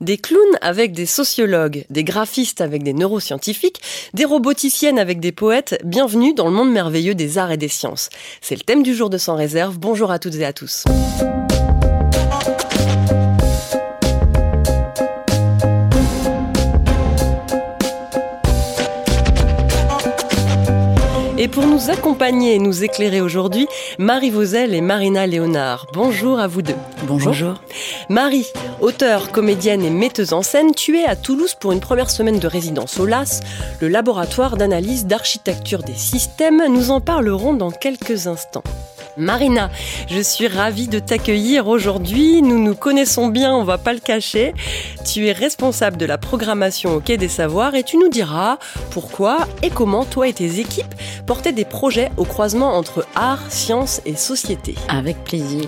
[0.00, 3.82] Des clowns avec des sociologues, des graphistes avec des neuroscientifiques,
[4.14, 8.08] des roboticiennes avec des poètes, bienvenue dans le monde merveilleux des arts et des sciences.
[8.40, 9.78] C'est le thème du jour de Sans Réserve.
[9.78, 10.84] Bonjour à toutes et à tous.
[21.42, 23.66] Et pour nous accompagner et nous éclairer aujourd'hui,
[23.98, 25.86] Marie Vauzel et Marina Léonard.
[25.94, 26.74] Bonjour à vous deux.
[27.04, 27.54] Bonjour.
[28.10, 28.46] Marie,
[28.82, 32.46] auteure, comédienne et metteuse en scène, tu es à Toulouse pour une première semaine de
[32.46, 33.40] résidence au LAS,
[33.80, 36.62] le laboratoire d'analyse d'architecture des systèmes.
[36.68, 38.62] Nous en parlerons dans quelques instants.
[39.16, 39.70] Marina,
[40.08, 42.42] je suis ravie de t'accueillir aujourd'hui.
[42.42, 44.54] Nous nous connaissons bien, on va pas le cacher.
[45.04, 48.58] Tu es responsable de la programmation au Quai des Savoirs et tu nous diras
[48.90, 50.94] pourquoi et comment toi et tes équipes
[51.26, 54.74] portaient des projets au croisement entre art, science et société.
[54.88, 55.64] Avec plaisir.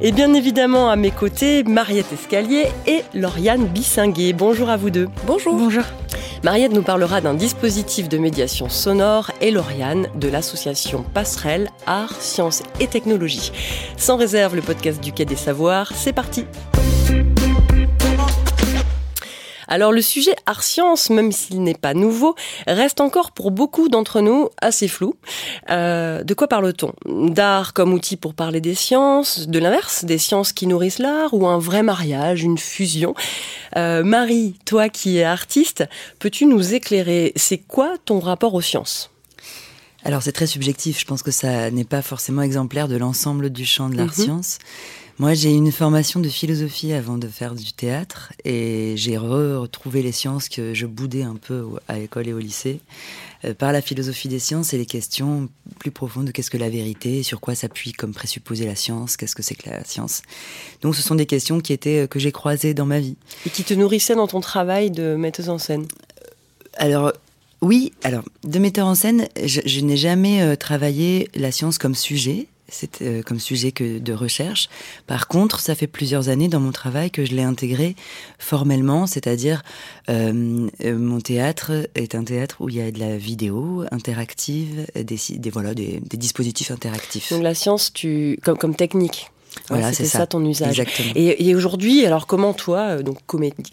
[0.00, 4.32] Et bien évidemment à mes côtés, Mariette Escalier et Lauriane Bissinguet.
[4.32, 5.08] Bonjour à vous deux.
[5.26, 5.54] Bonjour.
[5.54, 5.84] Bonjour.
[6.44, 12.62] Mariette nous parlera d'un dispositif de médiation sonore et Lauriane de l'association Passerelle Art, Sciences
[12.86, 13.52] Technologie.
[13.96, 16.44] Sans réserve, le podcast du Quai des Savoirs, c'est parti.
[19.68, 22.34] Alors le sujet art-science, même s'il n'est pas nouveau,
[22.66, 25.14] reste encore pour beaucoup d'entre nous assez flou.
[25.68, 26.94] Euh, de quoi parle-t-on?
[27.04, 31.46] D'art comme outil pour parler des sciences, de l'inverse, des sciences qui nourrissent l'art, ou
[31.46, 33.14] un vrai mariage, une fusion?
[33.76, 35.84] Euh, Marie, toi qui es artiste,
[36.18, 37.32] peux-tu nous éclairer?
[37.36, 39.10] C'est quoi ton rapport aux sciences?
[40.04, 43.66] Alors c'est très subjectif, je pense que ça n'est pas forcément exemplaire de l'ensemble du
[43.66, 44.58] champ de l'art-science.
[45.18, 50.12] Moi, j'ai une formation de philosophie avant de faire du théâtre et j'ai retrouvé les
[50.12, 52.78] sciences que je boudais un peu à l'école et au lycée
[53.44, 55.48] euh, par la philosophie des sciences et les questions
[55.80, 59.34] plus profondes de qu'est-ce que la vérité, sur quoi s'appuie comme présupposé la science, qu'est-ce
[59.34, 60.22] que c'est que la science.
[60.82, 63.50] Donc, ce sont des questions qui étaient euh, que j'ai croisées dans ma vie et
[63.50, 65.88] qui te nourrissaient dans ton travail de metteuse en scène?
[66.74, 67.12] Alors,
[67.60, 72.46] oui, alors de metteur en scène, je, n'ai jamais euh, travaillé la science comme sujet,
[72.68, 74.68] c'est euh, comme sujet que de recherche.
[75.08, 77.96] Par contre, ça fait plusieurs années dans mon travail que je l'ai intégré
[78.38, 79.62] formellement, c'est-à-dire
[80.08, 85.18] euh, mon théâtre est un théâtre où il y a de la vidéo interactive, des,
[85.30, 87.32] des voilà des, des dispositifs interactifs.
[87.32, 89.32] Donc la science, tu comme comme technique.
[89.68, 90.26] Voilà, c'est ça.
[90.26, 90.80] ton usage.
[90.80, 91.12] Exactement.
[91.14, 93.18] Et, aujourd'hui, alors comment toi, euh, donc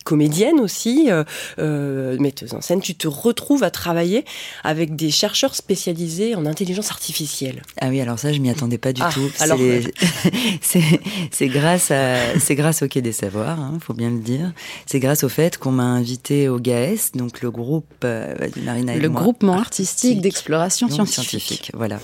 [0.04, 1.24] comédienne aussi, euh,
[1.60, 4.26] euh, metteuse en scène, tu te retrouves à travailler
[4.64, 7.62] avec des chercheurs spécialisés en intelligence artificielle?
[7.82, 9.30] Ah oui, alors ça, je m'y attendais pas du ah, tout.
[9.40, 9.60] Alors,
[10.62, 14.54] c'est grâce à, c'est grâce au Quai des Savoirs, il hein, faut bien le dire.
[14.86, 19.10] C'est grâce au fait qu'on m'a invité au GAES, donc le groupe euh, Marina le
[19.10, 21.42] groupement artistique d'exploration scientifique.
[21.42, 21.72] scientifique.
[21.74, 22.00] Voilà,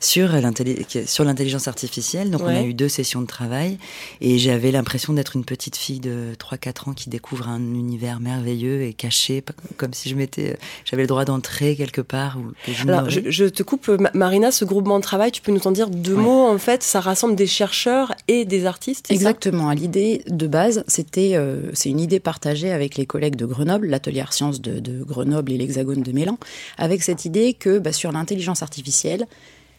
[0.00, 2.30] sur l'intelligence artificielle.
[2.30, 3.78] Donc on a eu deux sessions de travail
[4.20, 8.82] et j'avais l'impression d'être une petite fille de 3-4 ans qui découvre un univers merveilleux
[8.82, 9.42] et caché,
[9.76, 12.38] comme si je m'étais, j'avais le droit d'entrer quelque part.
[12.86, 16.16] Alors, je, te coupe, Marina, ce groupement de travail, tu peux nous en dire deux
[16.16, 16.82] mots en fait?
[16.82, 19.70] Ça rassemble des chercheurs et des artistes Exactement.
[19.72, 24.24] L'idée de base, c'était, euh, c'est une idée partagée avec les collègues de Grenoble, l'atelier
[24.30, 26.38] Sciences de, de, Grenoble et l'Hexagone de Mélan,
[26.78, 29.26] avec cette idée que bah, sur l'intelligence artificielle,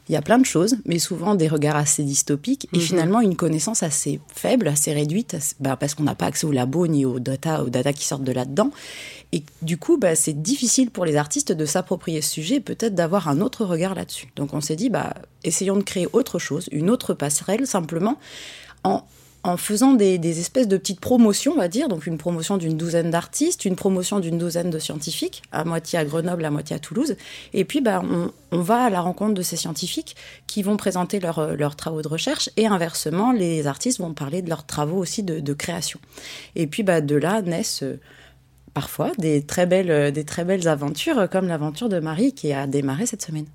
[0.07, 2.83] il y a plein de choses, mais souvent des regards assez dystopiques et mhm.
[2.83, 6.85] finalement une connaissance assez faible, assez réduite, bah, parce qu'on n'a pas accès au labo
[6.85, 8.71] ni aux data, aux data qui sortent de là-dedans.
[9.31, 13.27] Et du coup, bah, c'est difficile pour les artistes de s'approprier ce sujet, peut-être d'avoir
[13.27, 14.27] un autre regard là-dessus.
[14.35, 15.13] Donc on s'est dit, bah,
[15.43, 18.19] essayons de créer autre chose, une autre passerelle simplement,
[18.83, 19.03] en
[19.45, 23.11] en faisant des, espèces de petites promotions, on va dire, donc une promotion d'une douzaine
[23.11, 27.15] d'artistes, une promotion d'une douzaine de scientifiques, à moitié à Grenoble, à moitié à Toulouse.
[27.53, 28.01] Et puis, bah,
[28.51, 30.15] on, va à la rencontre de ces scientifiques
[30.47, 34.65] qui vont présenter leurs travaux de recherche et inversement, les artistes vont parler de leurs
[34.65, 35.99] travaux aussi de, création.
[36.55, 37.83] Et puis, bah, de là naissent
[38.75, 42.51] parfois des très belles, euh, des très belles aventures, euh, comme l'aventure de Marie qui
[42.53, 43.45] a démarré cette semaine.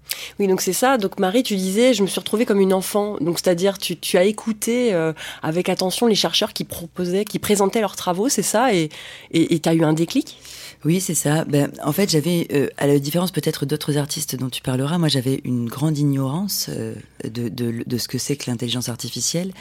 [0.41, 0.97] Oui, donc c'est ça.
[0.98, 3.19] Donc Marie, tu disais, je me suis retrouvée comme une enfant.
[3.20, 7.80] Donc c'est-à-dire, tu, tu as écouté euh, avec attention les chercheurs qui proposaient, qui présentaient
[7.80, 8.88] leurs travaux, c'est ça, et
[9.32, 10.39] tu as eu un déclic?
[10.84, 11.45] Oui, c'est ça.
[11.45, 15.09] Ben, en fait, j'avais, euh, à la différence peut-être d'autres artistes dont tu parleras, moi
[15.09, 19.53] j'avais une grande ignorance euh, de, de, de, ce que c'est que l'intelligence artificielle,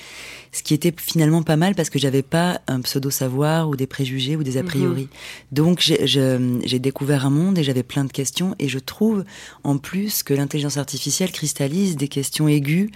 [0.51, 4.35] ce qui était finalement pas mal parce que j'avais pas un pseudo-savoir ou des préjugés
[4.35, 5.03] ou des a priori.
[5.03, 5.07] Mhm.
[5.51, 9.25] Donc j'ai découvert un monde et j'avais plein de questions et je trouve
[9.63, 12.89] en plus que l'intelligence artificielle cristallise des questions aiguës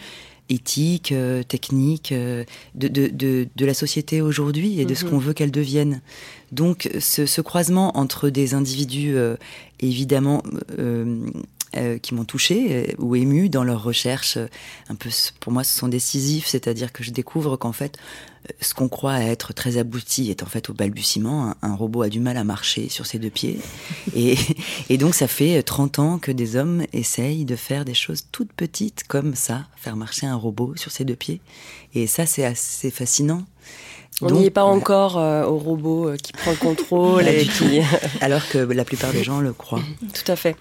[0.49, 2.43] éthique, euh, technique, euh,
[2.75, 5.11] de, de, de, de, la société aujourd'hui et de ce mhm.
[5.11, 6.01] qu'on veut qu'elle devienne.
[6.51, 9.37] Donc ce, ce, croisement entre des individus euh,
[9.79, 10.43] évidemment
[12.01, 14.37] qui m'ont touché ou ému dans leurs recherches.
[14.89, 15.09] Un peu,
[15.39, 17.97] pour moi, ce sont décisifs, c'est-à-dire que je découvre qu'en fait,
[18.61, 21.55] ce qu'on croit être très abouti est en fait au balbutiement.
[21.61, 23.59] Un, robot a du mal à marcher sur ses deux pieds.
[24.15, 24.37] Et,
[24.89, 28.51] et, donc ça fait 30 ans que des hommes essayent de faire des choses toutes
[28.53, 31.41] petites comme ça, faire marcher un robot sur ses deux pieds.
[31.93, 33.43] Et ça c'est assez fascinant.
[34.21, 37.27] On n'y est pas encore euh, au robot euh, qui prend le contrôle.
[37.27, 37.79] et qui...
[38.21, 39.81] Alors que la plupart des gens le croient.
[40.13, 40.55] Tout à fait.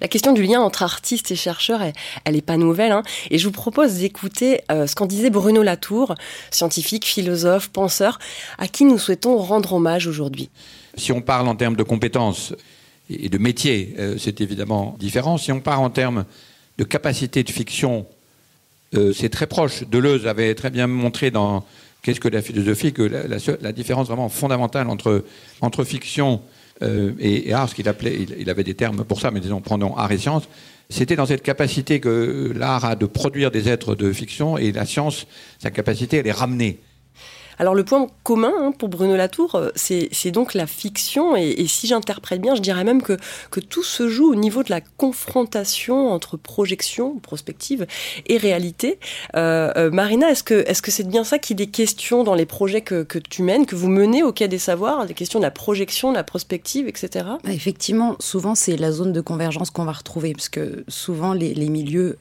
[0.00, 1.80] La question du lien entre artistes et chercheurs,
[2.24, 2.92] elle n'est pas nouvelle.
[2.92, 3.02] Hein.
[3.30, 6.14] et je vous propose d'écouter euh, ce qu'en disait Bruno Latour,
[6.50, 8.18] scientifique, philosophe, penseur,
[8.58, 10.50] à qui nous souhaitons rendre hommage aujourd'hui.
[10.96, 12.54] Si on parle en termes de compétences
[13.10, 15.38] et de métiers, euh, c'est évidemment différent.
[15.38, 16.24] Si on parle en termes
[16.78, 18.06] de capacité de fiction,
[18.94, 19.84] euh, c'est très proche.
[19.88, 21.64] Deleuze avait très bien montré dans
[22.06, 25.24] Qu'est-ce que la philosophie que la, différence vraiment fondamentale entre,
[25.60, 26.40] entre fiction
[26.82, 29.96] euh, et, art, ce qu'il appelait, il, avait des termes pour ça, mais disons, prenons
[29.96, 30.44] art et science,
[30.88, 34.84] c'était dans cette capacité que l'art a de produire des êtres de fiction et la
[34.86, 35.26] science,
[35.58, 36.80] sa capacité à les ramener.
[37.58, 41.86] Alors le point commun hein, pour Bruno Latour, euh, c'est donc la fiction, et, si
[41.86, 43.16] j'interprète bien, je dirais même que,
[43.68, 47.86] tout se joue au niveau de la confrontation entre projection, prospective
[48.26, 48.98] et réalité.
[49.34, 52.80] Euh, euh, Marina, est-ce que est-ce c'est bien ça qu'il est question dans les projets
[52.80, 56.10] que, tu mènes, que vous menez au Quai des Savoirs, des questions de la projection,
[56.10, 57.24] de la prospective, etc.
[57.42, 61.54] Bah, effectivement, souvent c'est la zone de convergence qu'on va retrouver, parce que souvent les,
[61.68, 62.18] milieux,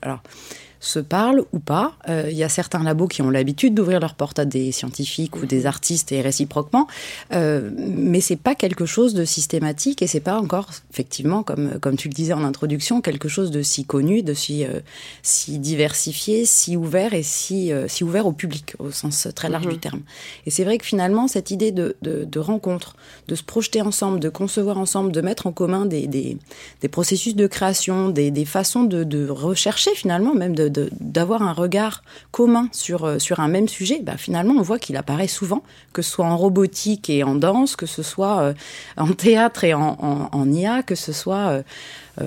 [0.79, 1.93] se parlent ou pas.
[2.09, 5.35] Euh, il y a certains labos qui ont l'habitude d'ouvrir leurs portes à des scientifiques
[5.37, 6.87] ou des artistes et réciproquement,
[7.33, 11.97] euh, mais c'est pas quelque chose de systématique et c'est pas encore effectivement comme comme
[11.97, 14.79] tu le disais en introduction quelque chose de si connu, de si euh,
[15.23, 19.67] si diversifié, si ouvert et si euh, si ouvert au public au sens très large
[19.67, 19.79] du mhm.
[19.79, 20.01] terme.
[20.45, 22.95] Et c'est vrai que finalement cette idée de, de, de, rencontre,
[23.27, 26.37] de se projeter ensemble, de concevoir ensemble, de mettre en commun des, des,
[26.81, 30.67] des processus de création, des, des façons de, de rechercher finalement même de
[30.99, 34.97] d'avoir un regard commun sur, euh, sur un même sujet, bah, finalement, on voit qu'il
[34.97, 35.63] apparaît souvent,
[35.93, 38.53] que ce soit en robotique et en danse, que ce soit euh,
[38.97, 39.97] en théâtre et en,
[40.31, 41.63] en, IA, que ce soit euh,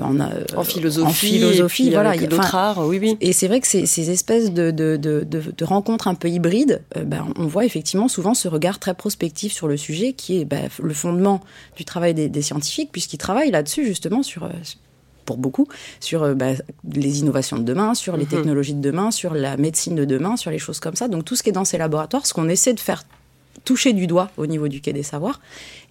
[0.00, 3.16] en, en, philosophie, en philosophie voilà, il y a d'autres arts, oui, oui.
[3.20, 6.82] Et c'est vrai que ces, ces espèces de, de, de, de, rencontres un peu hybrides,
[7.04, 10.56] bah, on voit effectivement souvent ce regard très prospectif sur le sujet, qui est bah,
[10.82, 11.40] le fondement
[11.76, 14.48] du travail des, des scientifiques, puisqu'ils travaillent là-dessus justement sur
[15.28, 15.68] pour beaucoup,
[16.00, 16.52] sur euh, bah,
[16.90, 18.30] les innovations de demain, sur les mhm.
[18.30, 21.06] technologies de demain, sur la médecine de demain, sur les choses comme ça.
[21.06, 23.04] Donc tout ce qui est dans ces laboratoires, ce qu'on essaie de faire
[23.66, 25.40] toucher du doigt au niveau du Quai des Savoirs,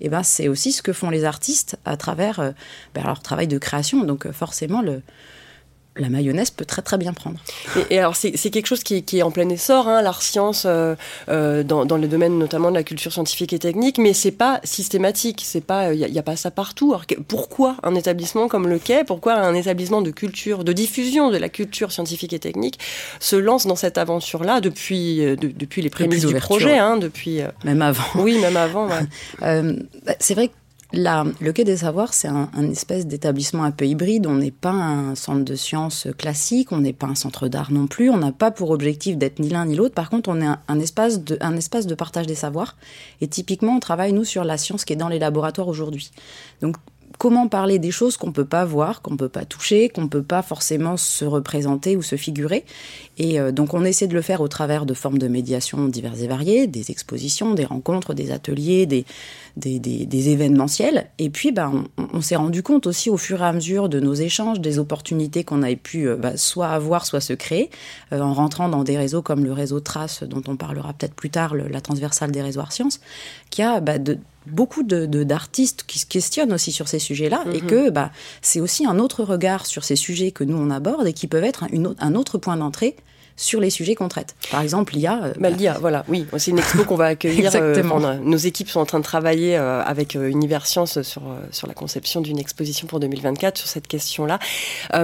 [0.01, 2.51] et eh ben c'est aussi ce que font les artistes à travers euh,
[2.95, 4.03] bah, leur travail de création.
[4.05, 5.03] Donc euh, forcément, le,
[5.99, 7.37] la mayonnaise peut très très bien prendre.
[7.89, 10.95] Et, alors c'est quelque chose qui, est en plein essor, hein, l'art science euh,
[11.29, 14.59] euh, dans, dans, le domaine notamment de la culture scientifique et technique, mais c'est pas
[14.63, 16.95] systématique, c'est pas il n'y a, pas ça partout.
[17.27, 21.49] pourquoi un établissement comme le Quai, pourquoi un établissement de culture, de diffusion de la
[21.49, 22.79] culture scientifique et technique
[23.19, 27.81] se lance dans cette aventure-là depuis euh, depuis les prémices du projet, hein, depuis même
[27.81, 28.03] avant.
[28.15, 28.87] Oui, même avant.
[29.39, 30.53] Bah, c'est vrai que
[30.93, 34.25] le Quai des Savoirs, c'est un, espèce d'établissement un peu hybride.
[34.25, 37.87] On n'est pas un centre de sciences classique, on n'est pas un centre d'art non
[37.87, 38.09] plus.
[38.09, 39.95] On n'a pas pour objectif d'être ni l'un ni l'autre.
[39.95, 42.77] Par contre, on est un, espace de, partage des savoirs.
[43.21, 46.11] Et typiquement, on travaille, nous, sur la science qui est dans les laboratoires aujourd'hui.
[47.17, 50.41] Comment parler des choses qu'on peut pas voir, qu'on peut pas toucher, qu'on peut pas
[50.41, 52.63] forcément se représenter ou se figurer.
[53.17, 56.21] Et euh, donc on essaie de le faire au travers de formes de médiation diverses
[56.21, 59.05] et variées, des expositions, des rencontres, des ateliers, des,
[60.29, 61.07] événementiels.
[61.17, 64.13] Et puis ben, on, s'est rendu compte aussi au fur et à mesure de nos
[64.13, 67.69] échanges, des opportunités qu'on avait pu euh, bah, soit avoir, soit se créer,
[68.13, 71.29] euh, en rentrant dans des réseaux comme le réseau Trace, dont on parlera peut-être plus
[71.29, 72.99] tard, la transversale des réseaux sciences,
[73.49, 74.17] qui a bah, de,
[74.51, 77.67] beaucoup d'artistes qui se questionnent aussi sur ces sujets-là et mhm.
[77.67, 78.11] que bah,
[78.41, 81.43] c'est aussi un autre regard sur ces sujets que nous on aborde et qui peuvent
[81.43, 81.65] être
[81.99, 82.95] un autre point d'entrée
[83.37, 84.35] sur les sujets qu'on traite.
[84.51, 85.21] Par exemple, l'IA.
[85.23, 87.55] Euh, bah, l'IA, voilà, oui, c'est une expo qu'on va accueillir.
[87.55, 87.99] Euh, Exactement.
[88.15, 92.19] nos équipes sont en train de travailler euh, avec Univers Science sur, sur la conception
[92.19, 94.39] d'une exposition pour 2024 sur cette question-là.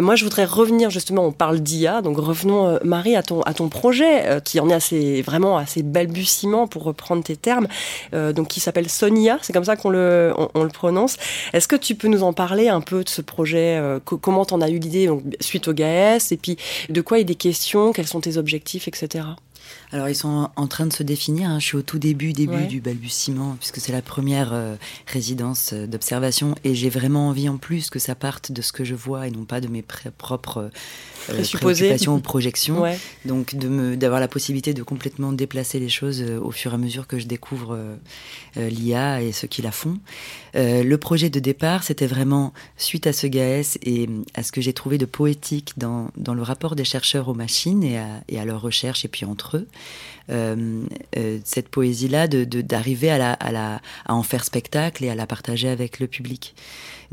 [0.02, 3.70] moi, je voudrais revenir justement, on parle d'IA, donc revenons, Marie, à ton, à ton
[3.70, 7.68] projet qui en est assez, vraiment assez balbutiement pour reprendre tes termes,
[8.12, 11.18] donc qui s'appelle Sonia, c'est comme ça qu'on le, on, le prononce.
[11.54, 14.70] Est-ce que tu peux nous en parler un peu de ce projet Comment t'en as
[14.70, 15.10] eu l'idée
[15.40, 16.58] suite au GAES Et puis,
[16.90, 19.26] de quoi il est question Quels sont tes objectifs, etc.
[19.92, 21.50] alors ils sont en train de se définir.
[21.50, 21.60] Hein.
[21.60, 24.76] Je suis au tout début, début du balbutiement, puisque c'est la première euh,
[25.08, 28.84] résidence euh, d'observation, et j'ai vraiment envie en plus que ça parte de ce que
[28.84, 30.70] je vois et non pas de mes propres euh,
[31.54, 32.84] préoccupations ou projections.
[33.26, 36.78] Donc de me d'avoir la possibilité de complètement déplacer les choses au fur et à
[36.78, 37.78] mesure que je découvre
[38.56, 39.98] l'IA et ceux qui la font.
[40.54, 44.74] le projet de départ, c'était vraiment suite à ce GAES et à ce que j'ai
[44.74, 48.46] trouvé de poétique dans, dans le rapport des chercheurs aux machines et à, et à
[48.46, 49.68] leurs recherches et puis entre eux.
[50.30, 50.84] Euh,
[51.18, 55.68] euh, cette poésie-là, d'arriver de, à, à, à en faire spectacle et à la partager
[55.68, 56.56] avec le public.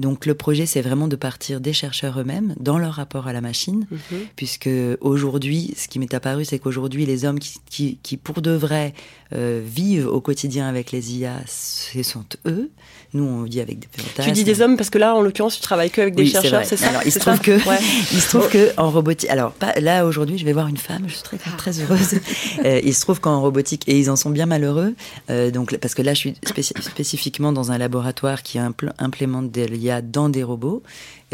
[0.01, 3.43] Donc le projet, c'est vraiment de partir des chercheurs eux-mêmes dans leur rapport à la
[3.43, 4.21] machine, mhm.
[4.35, 8.95] puisque aujourd'hui, ce qui m'est apparu, c'est qu'aujourd'hui, les hommes qui, qui, pour de vrai
[9.35, 12.71] euh, vivent au quotidien avec les IA, ce sont eux.
[13.13, 14.29] Nous, on vit avec des fantasmes.
[14.29, 16.65] Tu dis des hommes parce que là, en l'occurrence, tu travailles que avec des chercheurs,
[16.65, 17.51] c'est ça Alors, il se trouve que,
[18.13, 19.29] il se trouve que en robotique.
[19.29, 21.05] Alors, pas, là aujourd'hui, je vais voir une femme.
[21.09, 22.21] Je suis très très heureuse.
[22.65, 24.95] euh, il se trouve qu'en robotique, et ils en sont bien malheureux.
[25.29, 26.35] Euh, donc, parce que là, je suis
[26.81, 30.83] spécifiquement dans un laboratoire qui implémente des IA dans des robots.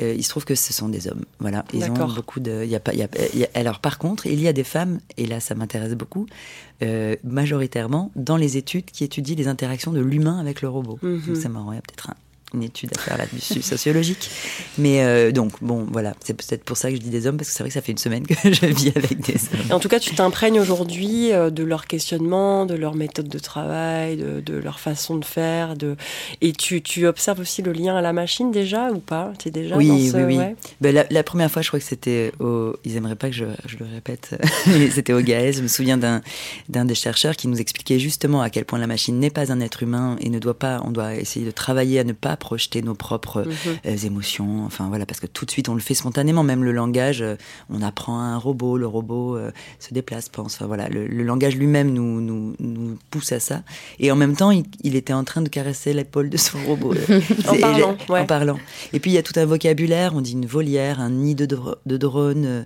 [0.00, 1.24] Euh, il se trouve que ce sont des hommes.
[1.38, 2.62] Voilà, ils ont beaucoup de.
[2.64, 2.92] Il y a pas.
[3.54, 6.26] alors, par contre, il y a des femmes, et là, ça m'intéresse beaucoup,
[6.82, 10.98] euh, majoritairement dans les études qui étudient les interactions de l'humain avec le robot.
[11.02, 11.22] Mhm.
[11.26, 12.16] Donc, ça m'aurait peut-être un,
[12.54, 14.30] une étude à faire là-dessus, sociologique.
[14.78, 17.48] Mais euh, donc, bon, voilà, c'est peut-être pour ça que je dis des hommes, parce
[17.48, 19.72] que c'est vrai que ça fait une semaine que je vis avec des hommes.
[19.72, 24.16] en tout cas, tu t'imprègnes aujourd'hui euh, de leur questionnement, de leur méthode de travail,
[24.16, 25.76] de, leur façon de faire.
[25.76, 25.96] De...
[26.40, 29.32] Et tu, tu, observes aussi le lien à la machine déjà ou pas?
[29.44, 30.38] Es déjà Oui, oui, oui.
[30.80, 32.74] Ben, la, première fois, je crois que c'était au...
[32.84, 34.30] Ils aimeraient pas que je, je le répète,
[34.92, 35.52] c'était au GAES.
[35.52, 36.22] Je me souviens d'un
[36.68, 39.82] des chercheurs qui nous expliquait justement à quel point la machine n'est pas un être
[39.82, 42.94] humain et ne doit pas, on doit essayer de travailler à ne pas projeter nos
[42.94, 43.78] propres mhm.
[43.86, 44.64] euh, émotions.
[44.64, 46.42] Enfin voilà, parce que tout de suite on le fait spontanément.
[46.42, 47.36] Même le langage, euh,
[47.70, 50.54] on apprend à un robot, le robot euh, se déplace, pense.
[50.56, 53.62] Enfin voilà, le, langage lui-même nous, nous, nous, pousse à ça.
[53.98, 56.94] Et en même temps, il, était en train de caresser l'épaule de son robot
[57.48, 58.58] en, parlant, en parlant.
[58.92, 60.12] Et puis il y a tout un vocabulaire.
[60.14, 62.64] On dit une volière, un nid de, de drone.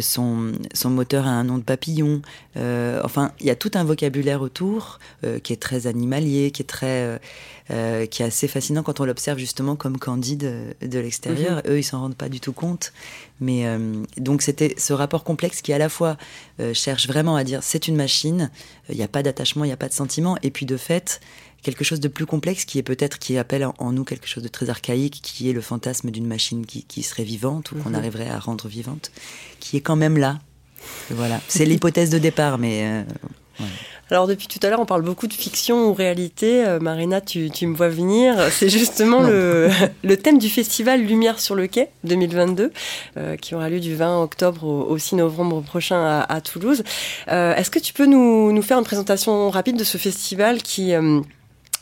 [0.00, 2.22] Son, son, moteur a un nom de papillon.
[2.56, 4.98] enfin, il y a tout un vocabulaire autour
[5.42, 7.18] qui est très animalier, qui est très
[7.72, 11.56] euh, qui est assez fascinant quand on l'observe justement comme Candide de, l'extérieur.
[11.56, 11.72] Mhm.
[11.72, 12.92] Eux, ils s'en rendent pas du tout compte.
[13.40, 16.16] Mais euh, donc c'était ce rapport complexe qui à la fois
[16.60, 18.52] euh, cherche vraiment à dire c'est une machine,
[18.88, 21.20] il n'y a pas d'attachement, il n'y a pas de sentiment, et puis de fait
[21.66, 24.48] quelque chose de plus complexe qui est peut-être qui appelle en, nous quelque chose de
[24.48, 27.96] très archaïque, qui est le fantasme d'une machine qui, qui, serait vivante ou qu'on mhm.
[27.96, 29.10] arriverait à rendre vivante,
[29.58, 30.38] qui est quand même là.
[31.10, 33.04] Voilà, c'est l'hypothèse de départ, mais
[34.10, 36.64] alors depuis tout à l'heure, on parle beaucoup de fiction ou réalité.
[36.64, 38.36] Euh, Marina, tu, me vois venir.
[38.50, 42.72] C'est justement le, thème du festival Lumière sur le quai 2022,
[43.16, 46.84] euh, qui aura lieu du 20 octobre au, 6 novembre prochain à, Toulouse.
[47.28, 50.92] Euh, est-ce que tu peux nous, faire une présentation rapide de ce festival qui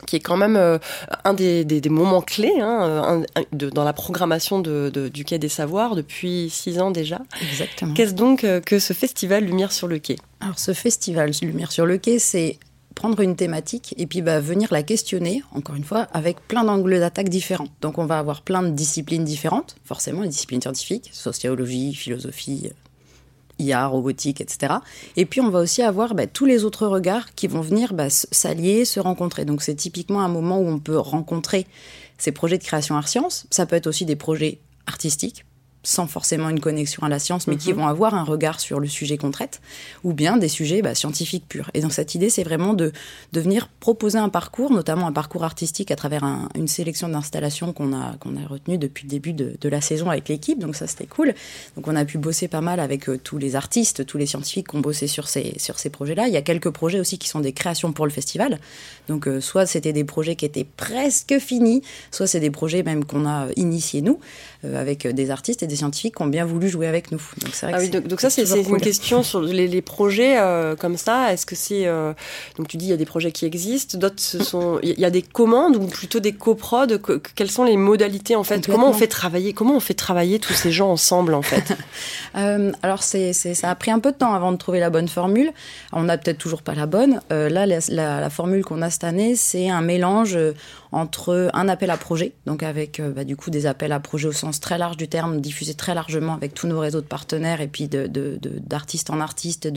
[0.06, 0.78] qui est quand même euh,
[1.24, 6.90] un des, moments clés hein, dans la programmation du Quai des Savoirs depuis six ans
[6.90, 7.20] déjà.
[7.42, 7.94] Exactement.
[7.94, 10.16] Qu'est-ce donc euh, que ce festival Lumière sur le Quai?
[10.40, 12.58] Alors ce festival Lumière sur le Quai, c'est
[12.94, 17.00] prendre une thématique et puis bah, venir la questionner, encore une fois, avec plein d'angles
[17.00, 17.68] d'attaque différents.
[17.80, 22.70] Donc on va avoir plein de disciplines différentes, forcément les disciplines scientifiques, sociologie, philosophie,
[23.58, 24.74] IA, robotique, etc.
[25.16, 28.10] Et puis on va aussi avoir bah, tous les autres regards qui vont venir bah,
[28.10, 29.44] s'allier, se rencontrer.
[29.44, 31.66] Donc c'est typiquement un moment où on peut rencontrer
[32.18, 33.46] ces projets de création art science.
[33.50, 35.44] Ça peut être aussi des projets artistiques,
[35.84, 37.80] sans forcément une connexion à la science, mais qui mhm.
[37.80, 39.60] vont avoir un regard sur le sujet qu'on traite,
[40.02, 41.70] ou bien des sujets bah, scientifiques purs.
[41.74, 42.92] Et donc cette idée, c'est vraiment de,
[43.32, 46.24] de venir proposer un parcours, notamment un parcours artistique à travers
[46.54, 50.10] une sélection d'installations qu'on a, qu'on a retenues depuis le début de, de la saison
[50.10, 51.34] avec l'équipe, donc ça c'était cool.
[51.76, 54.68] Donc on a pu bosser pas mal avec euh, tous les artistes, tous les scientifiques
[54.68, 56.26] qui ont bossé sur ces, sur ces projets-là.
[56.28, 58.58] Il y a quelques projets aussi qui sont des créations pour le festival.
[59.08, 63.04] Donc euh, soit c'était des projets qui étaient presque finis, soit c'est des projets même
[63.04, 64.18] qu'on a initiés nous,
[64.76, 67.20] avec des artistes et des scientifiques qui ont bien voulu jouer avec nous.
[67.38, 71.32] Donc, vrai ah oui, donc, ça, c'est une question sur les, projets euh, comme ça.
[71.32, 71.86] Est-ce que c'est.
[71.86, 72.12] Euh,
[72.56, 74.78] donc, tu dis, il y a des projets qui existent, d'autres, ce sont.
[74.82, 76.86] Il y a des commandes ou plutôt des coprods?
[77.34, 78.66] quelles sont les modalités, en fait?
[78.66, 81.76] Comment on fait travailler Comment on fait travailler tous ces gens ensemble, en fait?
[82.36, 85.06] Euh, Alors, c'est, ça a pris un peu de temps avant de trouver la bonne
[85.06, 85.52] formule.
[85.92, 87.20] On n'a peut-être toujours pas la bonne.
[87.30, 90.36] là, la, la, formule qu'on a cette année, c'est un mélange
[90.94, 94.28] entre un appel à projet, donc avec euh, bah, du coup des appels à projet
[94.28, 97.60] au sens très large du terme, diffusés très largement avec tous nos réseaux de partenaires
[97.60, 99.72] et puis d'artistes de, en artistes et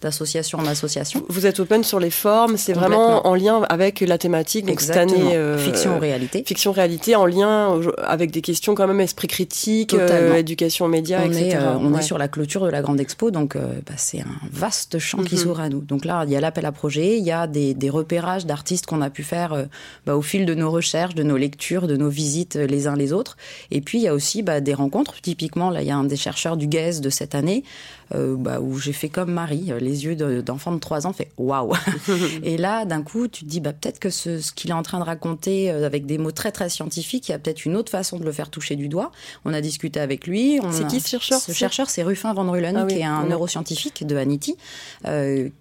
[0.00, 1.22] d'association en association.
[1.28, 4.64] Vous êtes open sur les formes, c'est vraiment en lien avec la thématique.
[4.64, 6.42] Donc cette année, euh, fiction réalité.
[6.46, 11.20] Fiction réalité en lien avec des questions quand même esprit critique, euh, éducation aux médias,
[11.22, 11.48] on etc.
[11.50, 14.98] Est, on est sur la clôture de la grande expo, donc bah, c'est un vaste
[14.98, 15.40] champ qui mhm.
[15.40, 15.80] s'ouvre à nous.
[15.82, 18.86] Donc là, il y a l'appel à projet, il y a des, des repérages d'artistes
[18.86, 19.66] qu'on a pu faire
[20.06, 22.94] bah, au fil de nos recherches, de nos lectures, de nos visites euh, les uns
[22.94, 23.36] les autres.
[23.72, 25.20] Et puis il y a aussi bah, des rencontres.
[25.20, 27.64] Typiquement, là, il y a un des chercheurs du GAES de cette année
[28.14, 31.30] euh, bah, où j'ai fait comme Marie, euh, les yeux d'enfant de, 3 ans fait
[31.38, 31.72] waouh.
[32.42, 34.82] et là, d'un coup, tu te dis bah peut-être que ce, ce qu'il est en
[34.82, 37.90] train de raconter avec des mots très très scientifiques, il y a peut-être une autre
[37.90, 39.12] façon de le faire toucher du doigt.
[39.44, 40.60] On a discuté avec lui.
[40.70, 44.06] C'est qui ce chercheur Ce chercheur, c'est Ruffin Van Rullen, ah qui est un neuroscientifique
[44.06, 44.56] de Anity,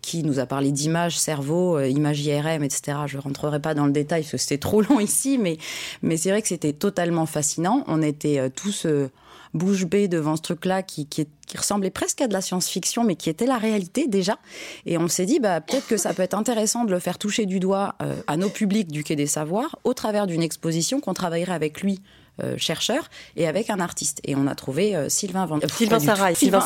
[0.01, 2.99] qui nous a parlé d'images, cerveau, images IRM, etc.
[3.07, 5.57] Je rentrerai pas dans le détail parce que c'était trop long ici, mais,
[6.01, 7.83] mais c'est vrai que c'était totalement fascinant.
[7.87, 9.09] On était euh, tous euh,
[9.53, 11.27] bouche bée devant ce truc-là qui, qui,
[11.57, 14.37] ressemblait presque à de la science-fiction, mais qui était la réalité déjà.
[14.85, 17.45] Et on s'est dit, bah, peut-être que ça peut être intéressant de le faire toucher
[17.45, 21.13] du doigt euh, à nos publics du Quai des Savoirs au travers d'une exposition qu'on
[21.13, 22.01] travaillerait avec lui
[22.43, 24.21] euh, chercheur et avec un artiste.
[24.23, 25.59] Et on a trouvé euh, Sylvain Van...
[25.67, 26.35] Sylvain Sarail.
[26.35, 26.61] Sylvain.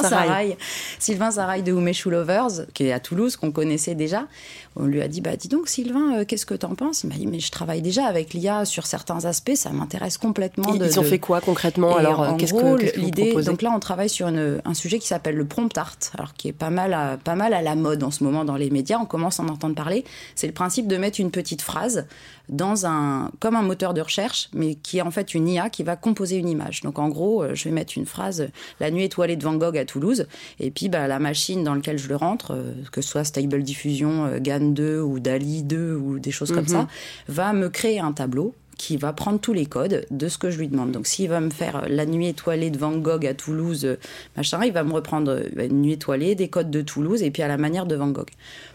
[1.00, 4.28] Sylvain de Umeshu Lovers, qui est à Toulouse, qu'on connaissait déjà.
[4.76, 7.04] On lui a dit, bah dis donc Sylvain, euh, qu'est-ce que t'en penses?
[7.04, 10.74] Il m'a dit, mais je travaille déjà avec l'IA sur certains aspects, ça m'intéresse complètement.
[10.74, 11.96] Ils, ont fait quoi concrètement?
[11.96, 15.78] Alors, qu'est-ce que, l'idée Donc là, on travaille sur un sujet qui s'appelle le prompt
[15.78, 18.46] art, alors qui est pas mal, à, pas mal à la mode en ce moment
[18.46, 18.98] dans les médias.
[19.00, 20.04] On commence à en entendre parler.
[20.36, 22.06] C'est le principe de mettre une petite phrase
[22.50, 25.84] dans un, comme un moteur de recherche, mais qui est en fait une IA qui
[25.84, 26.82] va composer une image.
[26.82, 28.48] Donc en gros, euh, je vais mettre une phrase
[28.80, 30.28] La nuit étoilée de Van Gogh à Toulouse,
[30.60, 33.64] et puis bah, la machine dans laquelle je le rentre, euh, que ce soit Stable
[33.64, 36.68] Diffusion, euh, GAN 2 ou DALI 2 ou des choses comme mhm.
[36.68, 36.88] ça,
[37.28, 40.60] va me créer un tableau qui va prendre tous les codes de ce que je
[40.60, 40.92] lui demande.
[40.92, 43.96] Donc s'il va me faire la nuit étoilée de Van Gogh à Toulouse,
[44.36, 47.48] machin, il va me reprendre une nuit étoilée, des codes de Toulouse et puis à
[47.48, 48.28] la manière de Van Gogh.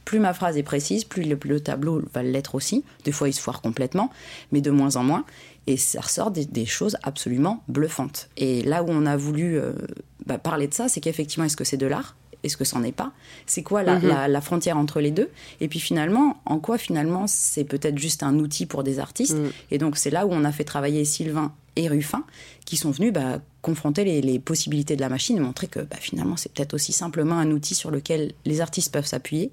[0.06, 2.84] Plus ma phrase est précise, plus le, tableau va l'être aussi.
[3.04, 4.10] Des fois il se foire complètement,
[4.50, 5.26] mais de moins en moins
[5.66, 8.30] et ça ressort des, choses absolument bluffantes.
[8.38, 9.72] Et là où on a voulu euh,
[10.24, 12.16] bah, parler de ça, c'est qu'effectivement, est-ce que c'est de l'art?
[12.44, 13.12] Est-ce que c'en est pas
[13.46, 14.08] C'est quoi mhm.
[14.28, 15.30] la, frontière entre les deux
[15.60, 19.50] Et puis finalement, en quoi finalement c'est peut-être juste un outil pour des artistes mhm.
[19.70, 22.24] Et donc c'est là où on a fait travailler Sylvain et Ruffin,
[22.64, 26.36] qui sont venus bah, confronter les, possibilités de la machine et montrer que bah, finalement
[26.36, 29.52] c'est peut-être aussi simplement un outil sur lequel les artistes peuvent s'appuyer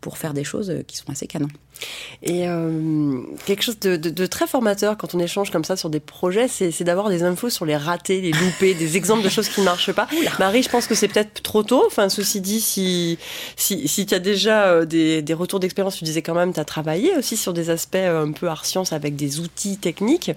[0.00, 1.48] pour faire des choses qui sont assez canons.
[2.22, 6.48] Et euh, quelque chose de, très formateur quand on échange comme ça sur des projets,
[6.48, 9.64] c'est d'avoir des infos sur les ratés, les loupés, des exemples de choses qui ne
[9.64, 10.06] marchent pas.
[10.38, 11.82] Marie, je pense que c'est peut-être trop tôt.
[11.86, 13.18] Enfin, ceci dit, si,
[13.56, 16.60] si, si tu as déjà euh, des, des retours d'expérience, tu disais quand même, tu
[16.60, 20.30] as travaillé aussi sur des aspects euh, un peu art science avec des outils techniques.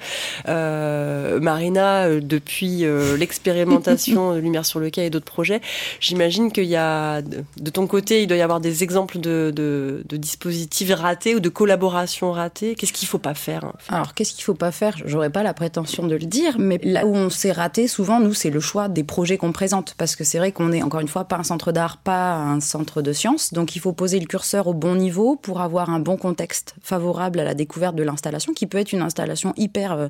[0.47, 2.85] Marina, depuis
[3.17, 5.61] l'expérimentation de Lumière sur le quai et d'autres projets,
[6.00, 10.03] j'imagine qu'il y a, de ton côté, il doit y avoir des exemples de, de,
[10.07, 14.44] de dispositifs ratés ou de collaboration ratée Qu'est-ce qu'il faut pas faire Alors, qu'est-ce qu'il
[14.44, 14.98] faut pas faire?
[15.05, 18.33] J'aurais pas la prétention de le dire, mais là où on s'est raté, souvent, nous,
[18.33, 19.96] c'est le choix des projets qu'on présente.
[19.98, 22.59] Parce que c'est vrai qu'on est, encore une fois, pas un centre d'art, pas un
[22.59, 23.53] centre de sciences.
[23.53, 27.40] Donc, il faut poser le curseur au bon niveau pour avoir un bon contexte favorable
[27.40, 30.07] à la découverte de l'installation, qui peut être une installation hyper euh,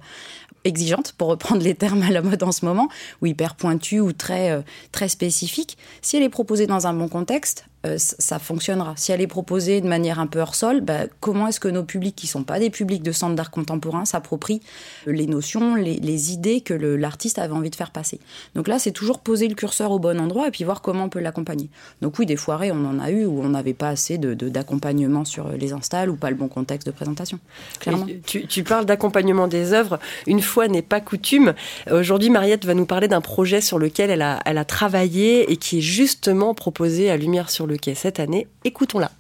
[0.64, 2.90] exigeante, pour reprendre les termes à la mode en ce moment,
[3.22, 5.78] ou hyper pointue ou très, euh, très spécifique.
[6.02, 8.94] Si elle est proposée dans un bon contexte, euh, ça fonctionnera.
[8.96, 11.84] Si elle est proposée de manière un peu hors sol, bah, comment est-ce que nos
[11.84, 14.62] publics, qui sont pas des publics de centre d'art contemporain, s'approprient
[15.06, 18.20] les notions, les, idées que l'artiste avait envie de faire passer?
[18.56, 21.10] Donc là, c'est toujours poser le curseur au bon endroit et puis voir comment on
[21.10, 21.70] peut l'accompagner.
[22.02, 25.50] Donc oui, des foirées, on en a eu où on n'avait pas assez d'accompagnement sur
[25.50, 27.40] les installs ou pas le bon contexte de présentation.
[27.80, 28.08] Clairement.
[28.26, 30.00] Tu, parles d'accompagnement des œuvres.
[30.26, 31.54] Une fois n'est pas coutume.
[31.92, 34.22] Aujourd'hui, Mariette va nous parler d'un projet sur lequel elle
[34.58, 38.48] a travaillé et qui est justement proposé à Lumière sur le cette année.
[38.64, 39.12] Écoutons-la.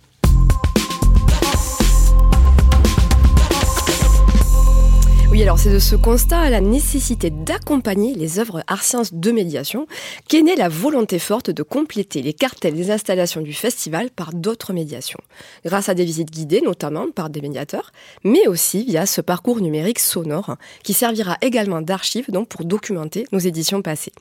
[5.33, 9.31] Oui, alors c'est de ce constat à la nécessité d'accompagner les œuvres art sciences de
[9.31, 9.87] médiation
[10.29, 14.73] qu'est née la volonté forte de compléter les cartels des installations du festival par d'autres
[14.73, 15.17] médiations,
[15.65, 17.93] grâce à des visites guidées notamment par des médiateurs,
[18.23, 23.39] mais aussi via ce parcours numérique sonore qui servira également d'archive donc pour documenter nos
[23.39, 24.13] éditions passées.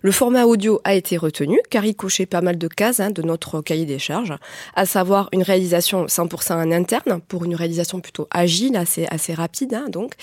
[0.00, 3.20] Le format audio a été retenu car il cochait pas mal de cases hein, de
[3.20, 4.32] notre cahier des charges,
[4.74, 9.74] à savoir une réalisation 100% en interne pour une réalisation plutôt agile, assez, assez rapide
[9.74, 10.14] hein, donc,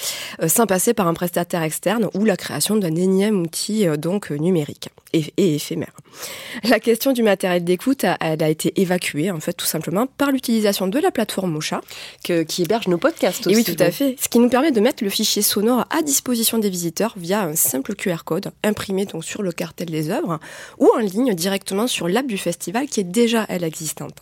[0.41, 4.31] euh, sans passer par un prestataire externe ou la création d'un énième outil euh, donc
[4.31, 4.89] numérique.
[5.13, 5.93] et, éphémère.
[6.63, 10.87] La question du matériel d'écoute, elle a été évacuée, en fait, tout simplement, par l'utilisation
[10.87, 11.81] de la plateforme Mocha.
[12.23, 13.55] qui héberge nos podcasts aussi.
[13.55, 14.15] Et oui, tout à fait.
[14.21, 17.55] Ce qui nous permet de mettre le fichier sonore à disposition des visiteurs via un
[17.55, 20.39] simple QR code imprimé donc sur le cartel des œuvres
[20.77, 24.15] ou en ligne directement sur l'app du festival qui est déjà, elle, existante.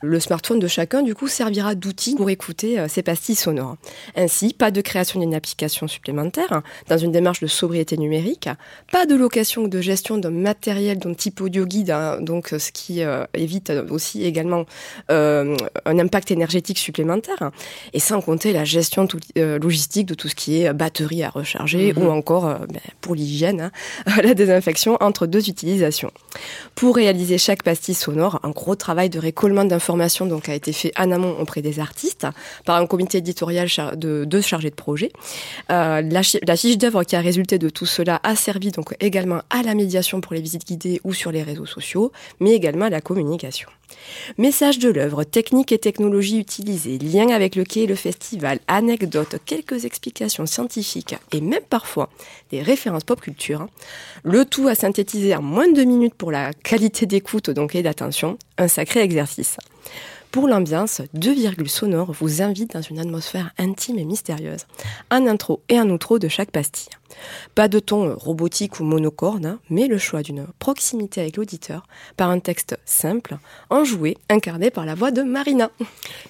[0.00, 3.76] Le smartphone de chacun, du coup, servira d'outil pour écouter euh, ces pastilles sonores.
[4.16, 8.48] Ainsi, pas de création d'une application supplémentaire dans une démarche de sobriété numérique,
[8.90, 12.58] pas de location ou de gestion d'un matériel dont type audio guide, hein, donc euh,
[12.58, 14.64] ce qui euh, évite aussi également
[15.08, 17.50] un impact énergétique supplémentaire,
[17.92, 22.02] et sans compter la gestion logistique de tout ce qui est batterie à recharger mhm.
[22.02, 23.70] ou encore, ben, pour l'hygiène,
[24.06, 26.10] hein, la désinfection entre deux utilisations.
[26.74, 30.92] Pour réaliser chaque pastille sonore, un gros travail de récollement d'informations donc a été fait
[30.98, 32.26] en amont auprès des artistes
[32.66, 35.10] par un comité éditorial de deux chargés de projet.
[35.70, 39.40] Euh, la, la, fiche d'œuvre qui a résulté de tout cela a servi donc également
[39.48, 42.90] à la médiation pour les visites guidées ou sur les réseaux sociaux, mais également à
[42.90, 43.68] la communication.
[44.38, 49.36] Message de l'œuvre, techniques et technologies utilisées, lien avec le quai et le festival, anecdotes,
[49.44, 52.10] quelques explications scientifiques et même parfois
[52.50, 53.66] des références pop culture.
[54.24, 57.82] Le tout à synthétiser en moins de deux minutes pour la qualité d'écoute donc et
[57.82, 59.56] d'attention, un sacré exercice.
[60.32, 64.66] Pour l'ambiance, deux virgules sonores vous invitent dans une atmosphère intime et mystérieuse.
[65.10, 66.88] Un intro et un outro de chaque pastille.
[67.54, 72.30] Pas de ton robotique ou monocorde, hein, mais le choix d'une proximité avec l'auditeur par
[72.30, 73.36] un texte simple,
[73.68, 75.70] enjoué, incarné par la voix de Marina.